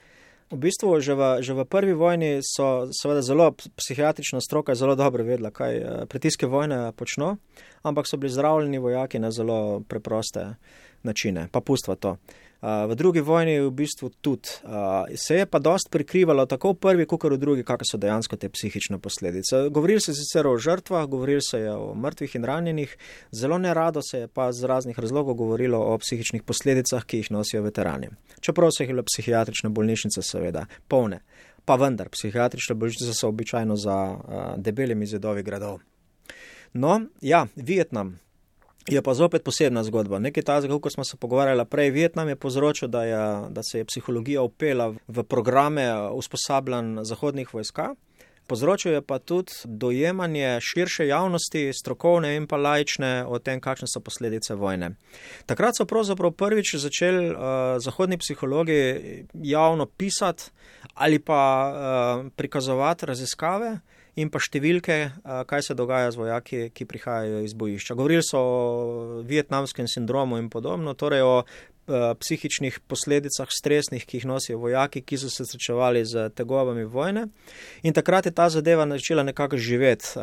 [0.51, 5.25] V bistvu že v, že v prvi vojni so seveda zelo psihiatrična stroka zelo dobro
[5.25, 7.37] vedla, kaj pritiske vojne počno,
[7.83, 10.55] ampak so bili zdravljeni vojaki na zelo preproste
[11.03, 12.17] načine, pa pustva to.
[12.63, 14.49] V drugi vojni v bistvu tudi.
[15.15, 18.49] Se je pa dost prikrivalo tako v prvi, kot v drugi, kakšne so dejansko te
[18.49, 19.69] psihične posledice.
[19.71, 22.97] Govorili se sicer o žrtvah, govorili je o mrtvih in ranjenih,
[23.33, 27.63] zelo nerado se je pa z raznih razlogov govorilo o psihičnih posledicah, ki jih nosijo
[27.63, 28.09] veterani.
[28.41, 31.21] Čeprav so jih bile psihiatrične bolnišnice seveda polne.
[31.65, 33.97] Pa vendar, psihiatrične bolnišnice so običajno za
[34.57, 35.81] debelimi zidovi gradov.
[36.73, 38.19] No, ja, Vietnam,
[38.87, 40.19] Je pa zopet posebna zgodba.
[40.23, 43.03] Nekaj tazga, kot smo se pogovarjali prej, Vietnam je povzročil, da,
[43.51, 47.95] da se je psihologija upela v programe usposabljanj zahodnih vojska.
[48.47, 54.01] Povzročil je pa tudi dojemanje širše javnosti, strokovne in pa lajčne o tem, kakšne so
[54.01, 54.93] posledice vojne.
[55.51, 57.41] Takrat so pravzaprav prvič začeli uh,
[57.83, 60.51] zahodni psihologi javno pisati
[60.95, 63.81] ali pa uh, prikazovati raziskave,
[64.17, 67.95] in pa številke, kaj se dogaja z vojaki, ki prihajajo iz bojišča.
[67.95, 71.35] Govorili so o vietnamskem sindromu in podobno, torej o
[71.87, 77.29] psihičnih posledicah, stresnih, ki jih nosijo vojaki, ki so se srečevali z tegobami vojne.
[77.87, 80.19] In takrat je ta zadeva začela nekako živeti,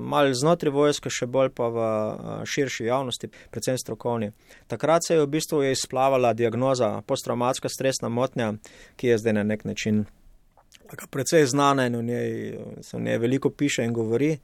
[0.00, 1.88] malo znotraj vojske, še bolj pa v
[2.46, 4.30] širši javnosti, predvsem strokovni.
[4.70, 8.54] Takrat se je v bistvu izplavala diagnoza posttraumatska stresna motnja,
[8.94, 10.04] ki je zdaj na nek način
[11.10, 14.38] precej znana in o njej se o njej veliko piše in govori.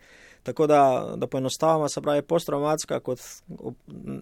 [0.47, 3.21] Tako da, da poenostavimo, se pravi, posttraumatska kot
[3.59, 3.75] ob,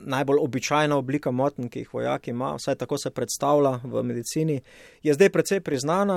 [0.06, 4.60] najbolj običajna oblika motenj, ki jih vojaki ima, vsaj tako se predstavlja v medicini,
[5.02, 6.16] je zdaj precej priznana,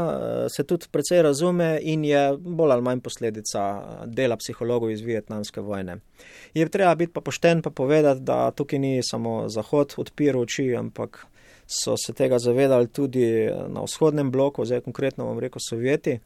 [0.50, 3.64] se tudi precej razume in je bolj ali manj posledica
[4.06, 5.98] dela psihologov iz vietnamske vojne.
[6.54, 11.26] Je treba biti pa pošten pa povedati, da tukaj ni samo Zahod odpira oči, ampak
[11.68, 16.20] so se tega zavedali tudi na vzhodnem bloku, zdaj konkretno vam rekel Sovjeti.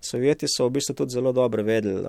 [0.00, 2.02] Sovjeti so v bistvu tudi zelo dobro vedeli,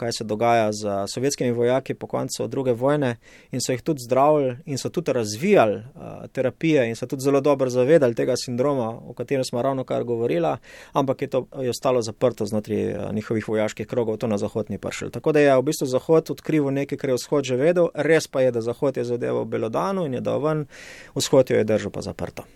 [0.00, 3.16] kaj se dogaja z sovjetskimi vojaki po koncu druge vojne
[3.52, 7.40] in so jih tudi zdravili in so tudi razvijali uh, terapije in so tudi zelo
[7.40, 10.56] dobro zavedali tega sindroma, o katerem smo ravno kar govorila,
[10.92, 14.78] ampak je to je ostalo zaprto znotraj uh, njihovih vojaških krogov, to na zahod ni
[14.78, 15.10] prišel.
[15.10, 18.40] Tako da je v bistvu zahod odkril nekaj, kar je vzhod že vedel, res pa
[18.40, 20.66] je, da zahod je zadeval belodanu in je dal ven,
[21.14, 22.48] vzhod jo je držal pa zaprto.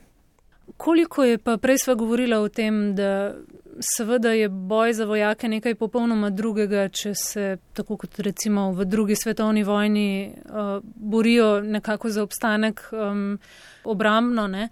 [0.77, 3.35] Koliko je pa prej sva govorila o tem, da
[3.81, 9.17] seveda je boj za vojake nekaj popolnoma drugega, če se, tako kot recimo v drugi
[9.17, 13.39] svetovni vojni, uh, borijo nekako za obstanek um,
[13.85, 14.69] obramno ne?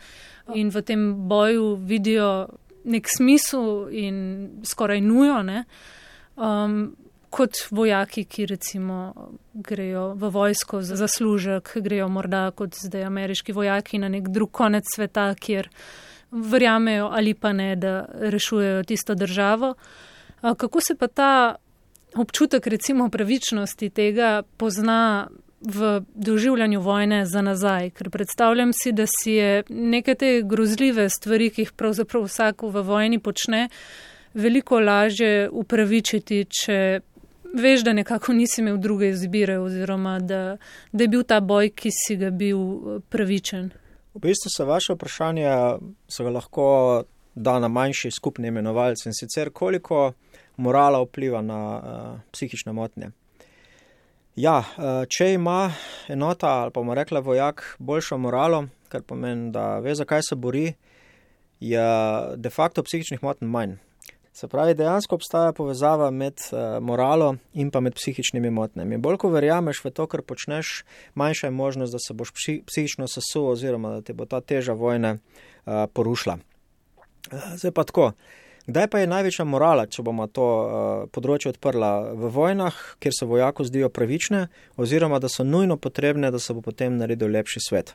[0.55, 2.49] in v tem boju vidijo
[2.84, 4.16] nek smisel in
[4.64, 5.38] skoraj nujo.
[6.36, 6.97] Um,
[7.33, 9.14] kot vojaki, ki recimo
[9.55, 14.85] grejo v vojsko za zaslužek, grejo morda kot zdaj ameriški vojaki na nek drug konec
[14.95, 15.70] sveta, kjer
[16.33, 19.74] verjamejo ali pa ne, da rešujejo tisto državo.
[20.43, 21.55] Kako se pa ta
[22.14, 25.28] občutek recimo pravičnosti tega pozna
[25.61, 27.91] v doživljanju vojne za nazaj?
[27.97, 32.83] Ker predstavljam si, da si je neke te grozljive stvari, ki jih pravzaprav vsak v
[32.83, 33.68] vojni počne,
[34.35, 37.01] veliko lažje upravičiti, če
[37.55, 40.57] veš, da nekako nisi imel druge izbire oziroma da,
[40.92, 42.59] da je bil ta boj, ki si ga bil
[43.09, 43.70] pravičen.
[44.14, 45.48] V bistvu se vaše vprašanje
[46.09, 50.12] se lahko da na manjši skupni imenovalci in sicer koliko
[50.57, 53.11] morala vpliva na uh, psihične motnje.
[54.36, 55.72] Ja, uh, če ima
[56.09, 60.72] enota ali pa bomo rekla vojak boljšo moralo, kar pomeni, da ve, zakaj se bori,
[61.61, 61.86] je
[62.36, 63.76] de facto psihičnih motenj manj.
[64.33, 68.97] Se pravi, dejansko obstaja povezava med uh, moralo in pa med psihičnimi motnjami.
[68.99, 73.09] Bolj ko verjameš v to, kar počneš, manjša je možnost, da se boš psi, psihično
[73.12, 76.39] sesul oziroma da te bo ta teža vojne uh, porušila.
[77.28, 78.12] Uh, zdaj pa tako.
[78.66, 80.72] Kdaj pa je največja morala, če bomo to uh,
[81.12, 84.47] področje odprla v vojnah, kjer se vojako zdijo pravične,
[84.80, 87.93] oziroma da so nujno potrebne, da se bo potem naredil lepši svet?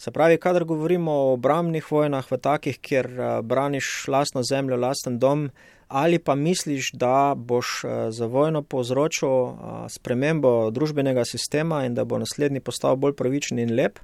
[0.00, 5.18] Se pravi, kadar govorimo o obramnih vojnah, v takih, kjer eh, braniš lastno zemljo, lasten
[5.18, 5.50] dom,
[5.88, 9.52] ali pa misliš, da boš eh, za vojno povzročil eh,
[9.92, 14.00] spremembo družbenega sistema in da bo naslednji postal bolj pravičen in lep,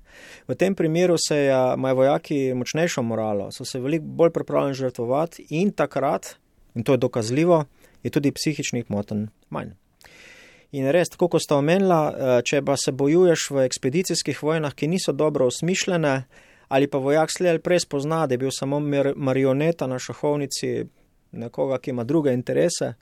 [0.48, 5.72] v tem primeru se imajo vojaki močnejšo moralo, so se veliko bolj pripravljeni žrtvovati in
[5.72, 6.34] takrat,
[6.74, 7.64] in to je dokazljivo,
[8.02, 9.72] je tudi psihičnih moten manj.
[10.76, 14.90] In res, tako kot sta omenila, eh, če pa se bojuješ v ekspedicijskih vojnah, ki
[14.92, 16.14] niso dobro osmišljene,
[16.68, 18.80] ali pa vojak slej ali prej spozna, da je bil samo
[19.16, 20.84] marioneta na šahovnici
[21.32, 22.92] nekoga, ki ima druge interese,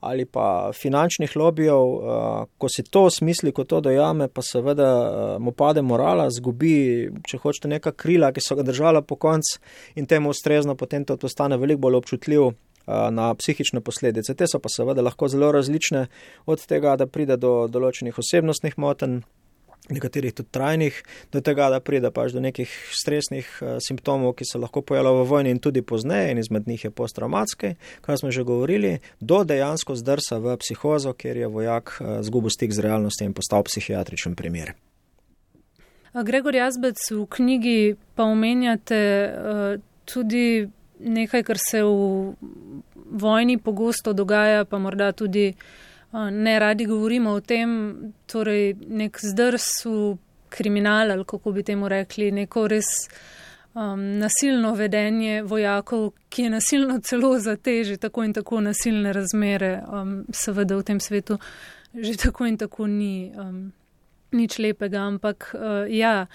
[0.00, 5.38] ali pa finančnih lobijev, eh, ko si to osmisli, ko to dojame, pa seveda eh,
[5.38, 9.60] mu pade morala, zgubi, če hočete, neka krila, ki so ga držala po koncu
[9.94, 12.52] in temu ustrezno potem to postane veliko bolj občutljiv
[13.10, 14.34] na psihične posledice.
[14.34, 16.06] Te so pa seveda lahko zelo različne,
[16.46, 19.20] od tega, da pride do določenih osebnostnih motenj,
[19.90, 20.98] nekaterih tudi trajnih,
[21.32, 23.48] do tega, da pride pač do nekih stresnih
[23.82, 27.74] simptomov, ki se lahko pojavljajo v vojni in tudi pozneje, in izmed njih je posttraumatski,
[28.04, 32.86] kar smo že govorili, do dejansko zdrsa v psihozo, kjer je vojak zgubil stik z
[32.86, 34.74] realnostjo in postal psihiatričen primer.
[36.10, 40.66] Gregor Jazbec v knjigi pa omenjate uh, tudi
[41.04, 42.34] nekaj, kar se v
[43.10, 45.52] vojni pogosto dogaja, pa morda tudi
[46.12, 50.16] ne radi govorimo o tem, torej nek zdrs v
[50.50, 52.86] kriminal ali kako bi temu rekli, neko res
[53.74, 60.24] um, nasilno vedenje vojakov, ki je nasilno celo zateži tako in tako nasilne razmere, um,
[60.32, 61.38] seveda v tem svetu
[61.94, 63.72] že tako in tako ni um,
[64.32, 66.26] nič lepega, ampak uh, ja.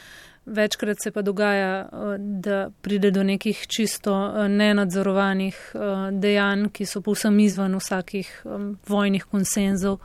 [0.46, 5.80] Večkrat se pa dogaja, eh, da pride do nekih čisto eh, nenadzorovanih eh,
[6.12, 8.44] dejanj, ki so povsem izven vsakih
[8.88, 9.98] vojnih konsenzov.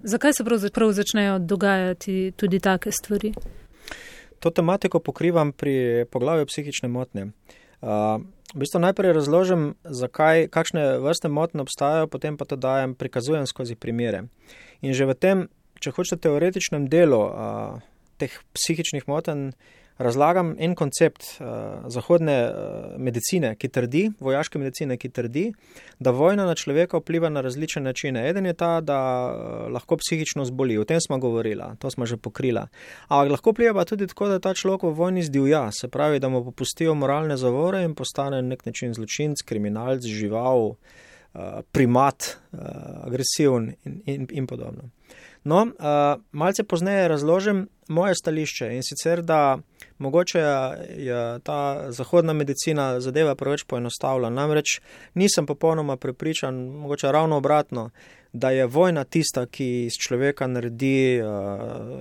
[0.00, 3.34] Zakaj se pravzaprav začnejo dogajati tudi take stvari?
[4.40, 7.26] To tematiko pokrivam pri poglavju psihične motnje.
[8.54, 13.74] V bistvu najprej razložim, zakaj, kakšne vrste motnje obstajajo, potem pa to dajem, prikazujem skozi
[13.74, 14.24] primere.
[14.80, 15.48] In že v tem,
[15.80, 17.32] če hočete, teoretičnem delu
[18.24, 19.52] teh psihičnih motenj
[19.98, 21.46] razlagam en koncept uh,
[21.86, 22.54] zahodne uh,
[22.98, 25.44] medicine, ki trdi, vojaške medicine, ki trdi,
[26.02, 28.24] da vojna na človeka vpliva na različne načine.
[28.28, 32.16] Eden je ta, da uh, lahko psihično zboli, o tem smo govorili, to smo že
[32.16, 32.66] pokrili.
[33.08, 36.28] Ampak lahko vpliva pa tudi tako, da ta človek v vojni zdivja, se pravi, da
[36.28, 42.58] mu popustijo moralne zavore in postane nek način zločinc, kriminalc, žival, uh, primat, uh,
[43.06, 44.90] agresiven in, in, in podobno.
[45.44, 49.58] No, uh, malce pozneje razložim moje stališče in sicer, da
[49.98, 50.38] mogoče
[50.96, 54.30] je ta zahodna medicina zadeva preveč poenostavila.
[54.30, 54.80] Namreč
[55.14, 57.90] nisem popolnoma prepričan, mogoče ravno obratno,
[58.32, 61.28] da je vojna tista, ki iz človeka naredi uh,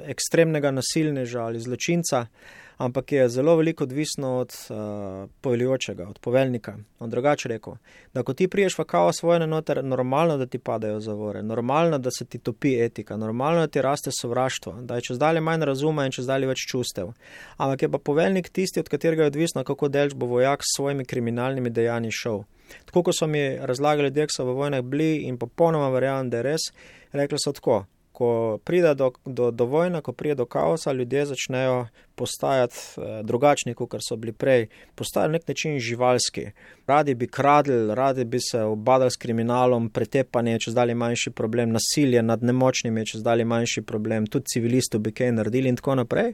[0.08, 2.22] ekstremnega nasilneža ali zločinca.
[2.22, 6.78] Uh, ampak je zelo veliko odvisno od uh, poveljujočega, od poveljnika.
[7.00, 7.74] On drugače rekel,
[8.14, 12.12] da ko ti priješ v kaos vojne noter, normalno, da ti padajo zavore, normalno, da
[12.12, 16.06] se ti topi etika, normalno, da ti raste sovraštvo, da je čez dalje manj razuma
[16.06, 17.14] in čez dalje več čustev.
[17.58, 21.06] Ampak je pa poveljnik tisti, od katerega je odvisno, kako delč bo vojak s svojimi
[21.06, 22.44] kriminalnimi dejanji šel.
[22.86, 26.44] Tako kot so mi razlagali, da so v vojnah bili in popolnoma verjamem, da je
[26.44, 26.72] res,
[27.12, 31.88] rekli so tako ko pride do, do, do vojne, ko pride do kaosa, ljudje začnejo
[32.16, 36.46] postajati eh, drugačni, kot so bili prej, postajajo nek način živalski.
[36.88, 42.22] Radi bi kradli, radi bi se obadali s kriminalom, pretepanje, če zdaj manjši problem, nasilje
[42.22, 46.34] nad nemočnimi, če zdaj manjši problem, tudi civilistov bi kaj naredili in tako naprej.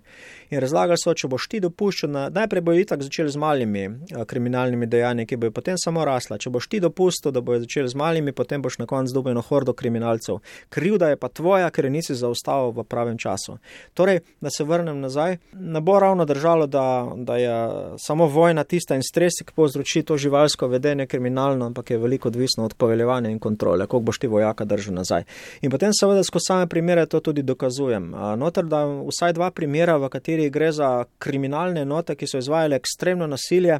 [0.49, 4.87] In razlagali so, če boš ti dopuščal, najprej bojo itak začeli z malimi eh, kriminalnimi
[4.89, 6.39] dejanji, ki bojo potem samo rasla.
[6.41, 9.45] Če boš ti dopustil, da bojo začeli z malimi, potem boš na koncu dobil eno
[9.45, 10.41] hordo kriminalcev.
[10.73, 13.59] Krivda je pa tvoja, ker nisi zaustavil v pravem času.
[13.93, 15.37] Torej, da se vrnem nazaj
[15.69, 20.17] ne bo ravno držalo, da, da je samo vojna tista in stres, ki povzroči to
[20.17, 24.65] živalsko vedenje kriminalno, ampak je veliko odvisno od poveljevanja in kontrole, koliko boš ti vojaka
[24.65, 25.23] držal nazaj.
[25.61, 28.11] In potem seveda skozi same primere to tudi dokazujem.
[28.37, 33.27] Notar da vsaj dva primera, v kateri gre za kriminalne enote, ki so izvajale ekstremno
[33.27, 33.79] nasilje.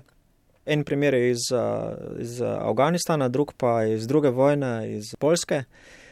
[0.65, 1.49] En primer je iz,
[2.19, 5.63] iz Afganistana, drug pa iz druge vojne, iz Polske.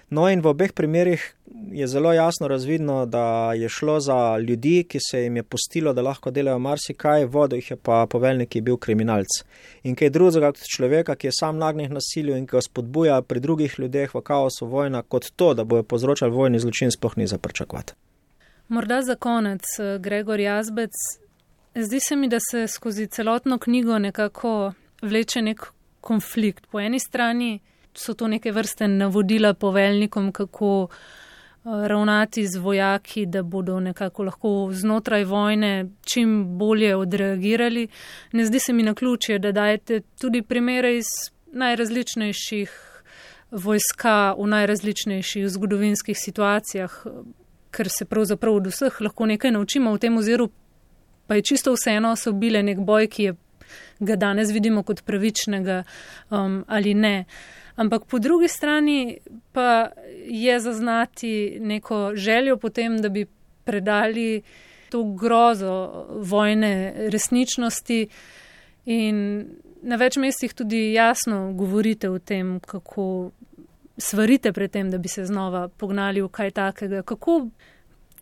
[0.10, 1.36] No, in v obeh primerih
[1.72, 6.02] je zelo jasno razvidno, da je šlo za ljudi, ki se jim je postilo, da
[6.02, 9.42] lahko delajo marsikaj, vodo jih je pa poveljnik, ki je bil kriminalc.
[9.84, 13.40] In kaj drugega kot človeka, ki je sam nagnjen nasilju in ki ga spodbuja pri
[13.40, 17.38] drugih ljudeh v kaosu vojna, kot to, da bojo povzročali vojni zločin, sploh ni za
[17.38, 17.94] pričakovati.
[18.68, 20.92] Morda za konec, eh, Gregor Jazbec,
[21.76, 25.66] zdi se mi, da se skozi celotno knjigo nekako vleče nek
[26.02, 26.68] konflikt.
[26.72, 27.60] Po eni strani
[27.98, 34.70] so to neke vrste navodila poveljnikom, kako eh, ravnati z vojaki, da bodo nekako lahko
[34.72, 37.88] znotraj vojne čim bolje odreagirali.
[38.32, 41.06] Ne zdi se mi na ključje, da dajete tudi primere iz
[41.54, 42.84] najrazličnejših
[43.52, 47.06] vojska v najrazličnejših zgodovinskih situacijah,
[47.72, 50.50] ker se pravzaprav od vseh lahko nekaj naučimo v tem oziru,
[51.28, 53.36] pa je čisto vseeno, so bile nek boj, ki je
[54.00, 55.84] ga danes vidimo kot pravičnega
[56.30, 57.26] um, ali ne.
[57.78, 59.18] Ampak po drugi strani
[59.52, 59.90] pa
[60.26, 63.26] je zaznati neko željo potem, da bi
[63.64, 64.42] predali
[64.90, 68.08] to grozo vojne resničnosti.
[68.86, 69.46] In
[69.82, 73.32] na več mestih tudi jasno govorite o tem, kako
[73.98, 77.48] svarite pred tem, da bi se znova pognali v kaj takega, kako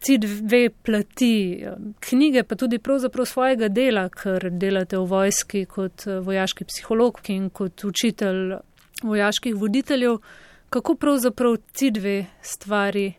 [0.06, 1.64] ti dve plati
[1.99, 7.84] knjige, pa tudi pravzaprav svojega dela, ker delate v vojski kot vojaški psiholog in kot
[7.88, 8.58] učitelj
[9.03, 10.17] vojaških voditeljev,
[10.69, 13.13] kako pravzaprav ti dve stvari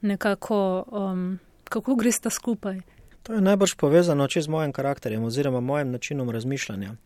[0.00, 1.38] nekako, um,
[1.72, 2.80] Kako greš ta skupaj?
[3.22, 6.96] To je najbrž povezano če z mojim karakterjem oziroma mojim načinom razmišljanja.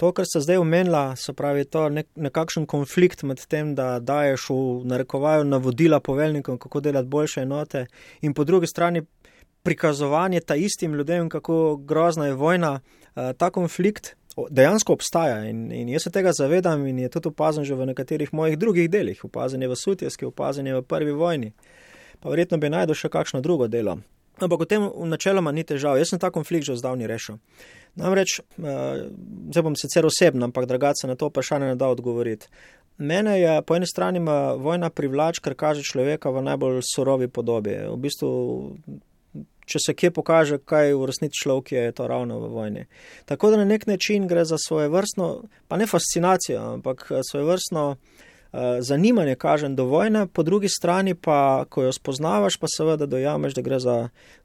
[0.00, 4.48] To, kar ste zdaj omenila, se pravi, to nek, nekakšen konflikt med tem, da daješ
[4.50, 7.84] v narekovaju navodila poveljnikom, kako delati boljše enote,
[8.26, 9.04] in po drugi strani
[9.62, 12.80] prikazovanje ta istim ljudem, kako grozna je vojna.
[12.80, 14.16] Eh, ta konflikt
[14.50, 18.32] dejansko obstaja in, in jaz se tega zavedam in je tudi opazen že v nekaterih
[18.32, 19.24] mojih drugih delih.
[19.24, 21.52] Opazen je v Sutjeski, opazen je v prvi vojni.
[22.20, 23.98] Pa verjetno bi najdel še kakšno drugo delo.
[24.40, 25.98] Ampak o tem načeloma ni težav.
[26.00, 27.36] Jaz sem ta konflikt že zdavni rešil.
[27.96, 29.08] Namreč, eh,
[29.50, 32.46] zdaj bom sicer osebno, ampak drugače na to vprašanje ne da odgovoriti.
[32.98, 34.20] Mene je po eni strani
[34.58, 37.72] vojna privlač, ker kaže človeka v najbolj surovi podobi.
[37.88, 38.30] V bistvu
[39.70, 42.84] če se kje pokaže, kaj v resnici človek je, je to ravno v vojni.
[43.30, 45.30] Tako da na nek način gre za svoje vrstno,
[45.68, 51.14] pa ne fascinacijo, ampak eh, svoje vrstno uh, zanimanje, kažem, do vojne, po drugi strani
[51.14, 53.96] pa, ko jo spoznavaš, pa seveda dojameš, da gre za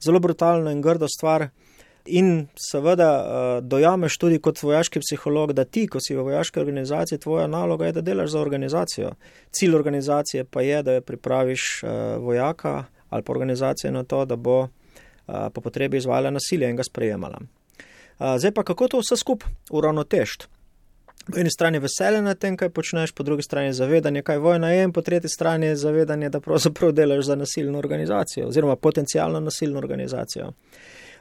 [0.06, 1.50] zelo brutalno in grdo stvar.
[2.06, 7.24] In seveda uh, dojameš tudi kot vojaški psiholog, da ti, ko si v vojaški organizaciji,
[7.24, 9.16] tvoja naloga je, da delaš za organizacijo.
[9.50, 11.90] Cilj organizacije pa je, da jo pripraviš uh,
[12.22, 14.68] vojaka ali pa organizacijo na to, da bo
[15.26, 17.40] po potrebi izvajala nasilje in ga sprejemala.
[18.20, 20.46] Zdaj pa kako to vse skupaj uravnotežiti?
[21.26, 24.84] Po eni strani veselje na tem, kaj počneš, po drugi strani zavedanje, kaj vojna je,
[24.84, 30.52] in po tretji strani zavedanje, da pravzaprav delaš za nasilno organizacijo oziroma potencijalno nasilno organizacijo.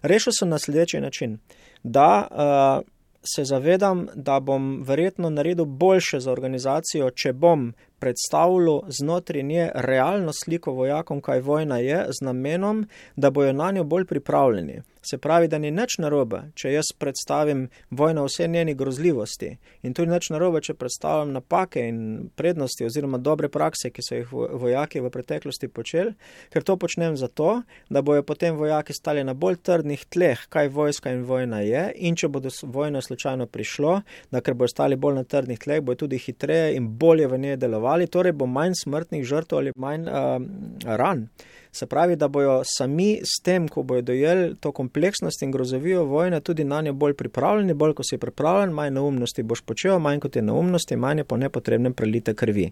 [0.02, 1.38] Rešil sem na sledeči način,
[1.82, 2.86] da uh,
[3.24, 10.32] se zavedam, da bom verjetno naredil boljše za organizacijo, če bom predstavljal znotraj nje realno
[10.32, 12.86] sliko vojakom, kaj vojna je, z namenom,
[13.16, 14.82] da bojo na njo bolj pripravljeni.
[15.07, 19.51] Se pravi, da ni nič narobe, če jaz predstavim vojno vse njeni grozljivosti
[19.82, 21.99] in tudi nič narobe, če predstavljam napake in
[22.36, 26.14] prednosti oziroma dobre prakse, ki so jih vojaki v preteklosti počeli,
[26.53, 31.12] ker to počnem zato, da bojo potem vojaki stali na bolj trdnih tleh, kaj vojska
[31.12, 34.01] in vojna je in če bodo vojno slučajno prišlo,
[34.32, 37.61] da ker bojo stali bolj na trdnih tleh, bojo tudi hitreje in bolje v njej
[37.61, 40.43] delovali, torej bo manj smrtnih žrtev ali manj uh,
[40.85, 41.28] ran.
[41.74, 46.41] Se pravi, da bojo sami s tem, ko bojo dojeli to kompleksnost in grozovijo vojne,
[46.41, 50.37] tudi na njo bolj pripravljeni, bolj ko si pripravljen, manj neumnosti boš počel, manj kot
[50.37, 52.70] je neumnosti, manj je po nepotrebnem prelite krvi.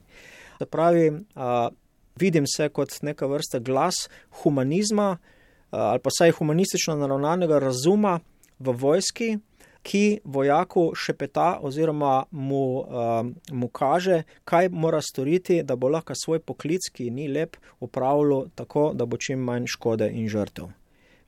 [0.59, 1.69] Se pravi, a,
[2.17, 4.09] vidim se kot neka vrsta glas
[4.43, 5.17] humanizma a,
[5.71, 8.21] ali pa saj humanistično naravnanega razuma
[8.59, 9.39] v vojski,
[9.83, 12.87] ki vojaku šepeta oziroma mu, uh,
[13.51, 18.93] mu kaže, kaj mora storiti, da bo lahko svoj poklic, ki ni lep, upravljal tako,
[18.95, 20.71] da bo čim manj škode in žrtev.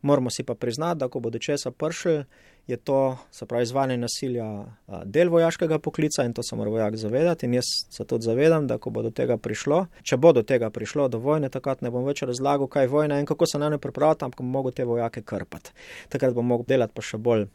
[0.03, 2.23] Moramo si pa priznati, da ko bo do česa pršil,
[2.67, 6.97] je to, se pravi, izvajanje nasilja uh, del vojaškega poklica in to se mora vojak
[6.97, 7.47] zavedati.
[7.47, 10.71] In jaz se tudi zavedam, da ko bo do tega prišlo, če bo do tega
[10.71, 13.69] prišlo, do vojne, takrat ne bom več razlagal, kaj je vojna in kako se na
[13.69, 15.75] njo pripravljati, ampak bom mogel te vojake krpati.
[16.09, 17.49] Takrat bom mogel delati pa še bolj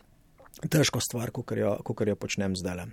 [0.70, 1.78] težko stvar, kot jo,
[2.08, 2.86] jo počnem zdaj.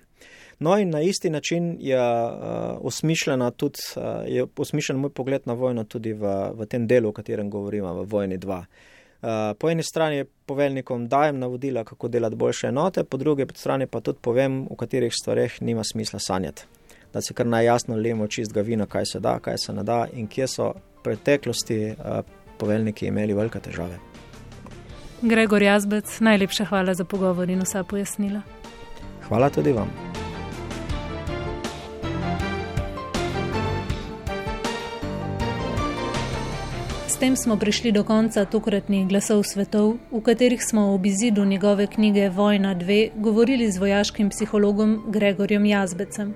[0.59, 5.53] No, in na isti način je uh, osmišljena tudi, uh, je osmišljen moj pogled na
[5.53, 8.57] vojno tudi v, v tem delu, o katerem govorimo, v vojni 2.
[8.57, 9.29] Uh,
[9.59, 14.19] po eni strani poveljnikom dajem navodila, kako delati boljše enote, po drugi strani pa tudi
[14.23, 16.65] povem, v katerih stvareh nima smisla sanjati.
[17.13, 20.29] Da se kar najjasno lemo čistega vina, kaj se da, kaj se ne da in
[20.29, 22.21] kje so v preteklosti uh,
[22.59, 24.16] poveljniki imeli velike težave.
[25.23, 28.41] Gregor Jazbec, najlepša hvala za pogovor in vsa pojasnila.
[29.29, 29.91] Hvala tudi vam.
[37.09, 41.87] S tem smo prišli do konca tokratnih glasov svetov, v katerih smo ob izidu njegove
[41.87, 46.35] knjige Vojna 2 govorili z vojaškim psihologom Gregorjem Jazbecem.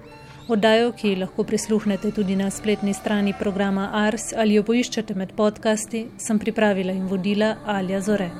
[0.48, 6.06] Oddajo, ki lahko prisluhnete tudi na spletni strani programa Ars ali jo poiščete med podcasti,
[6.16, 8.30] sem pripravila in vodila Alja Zore.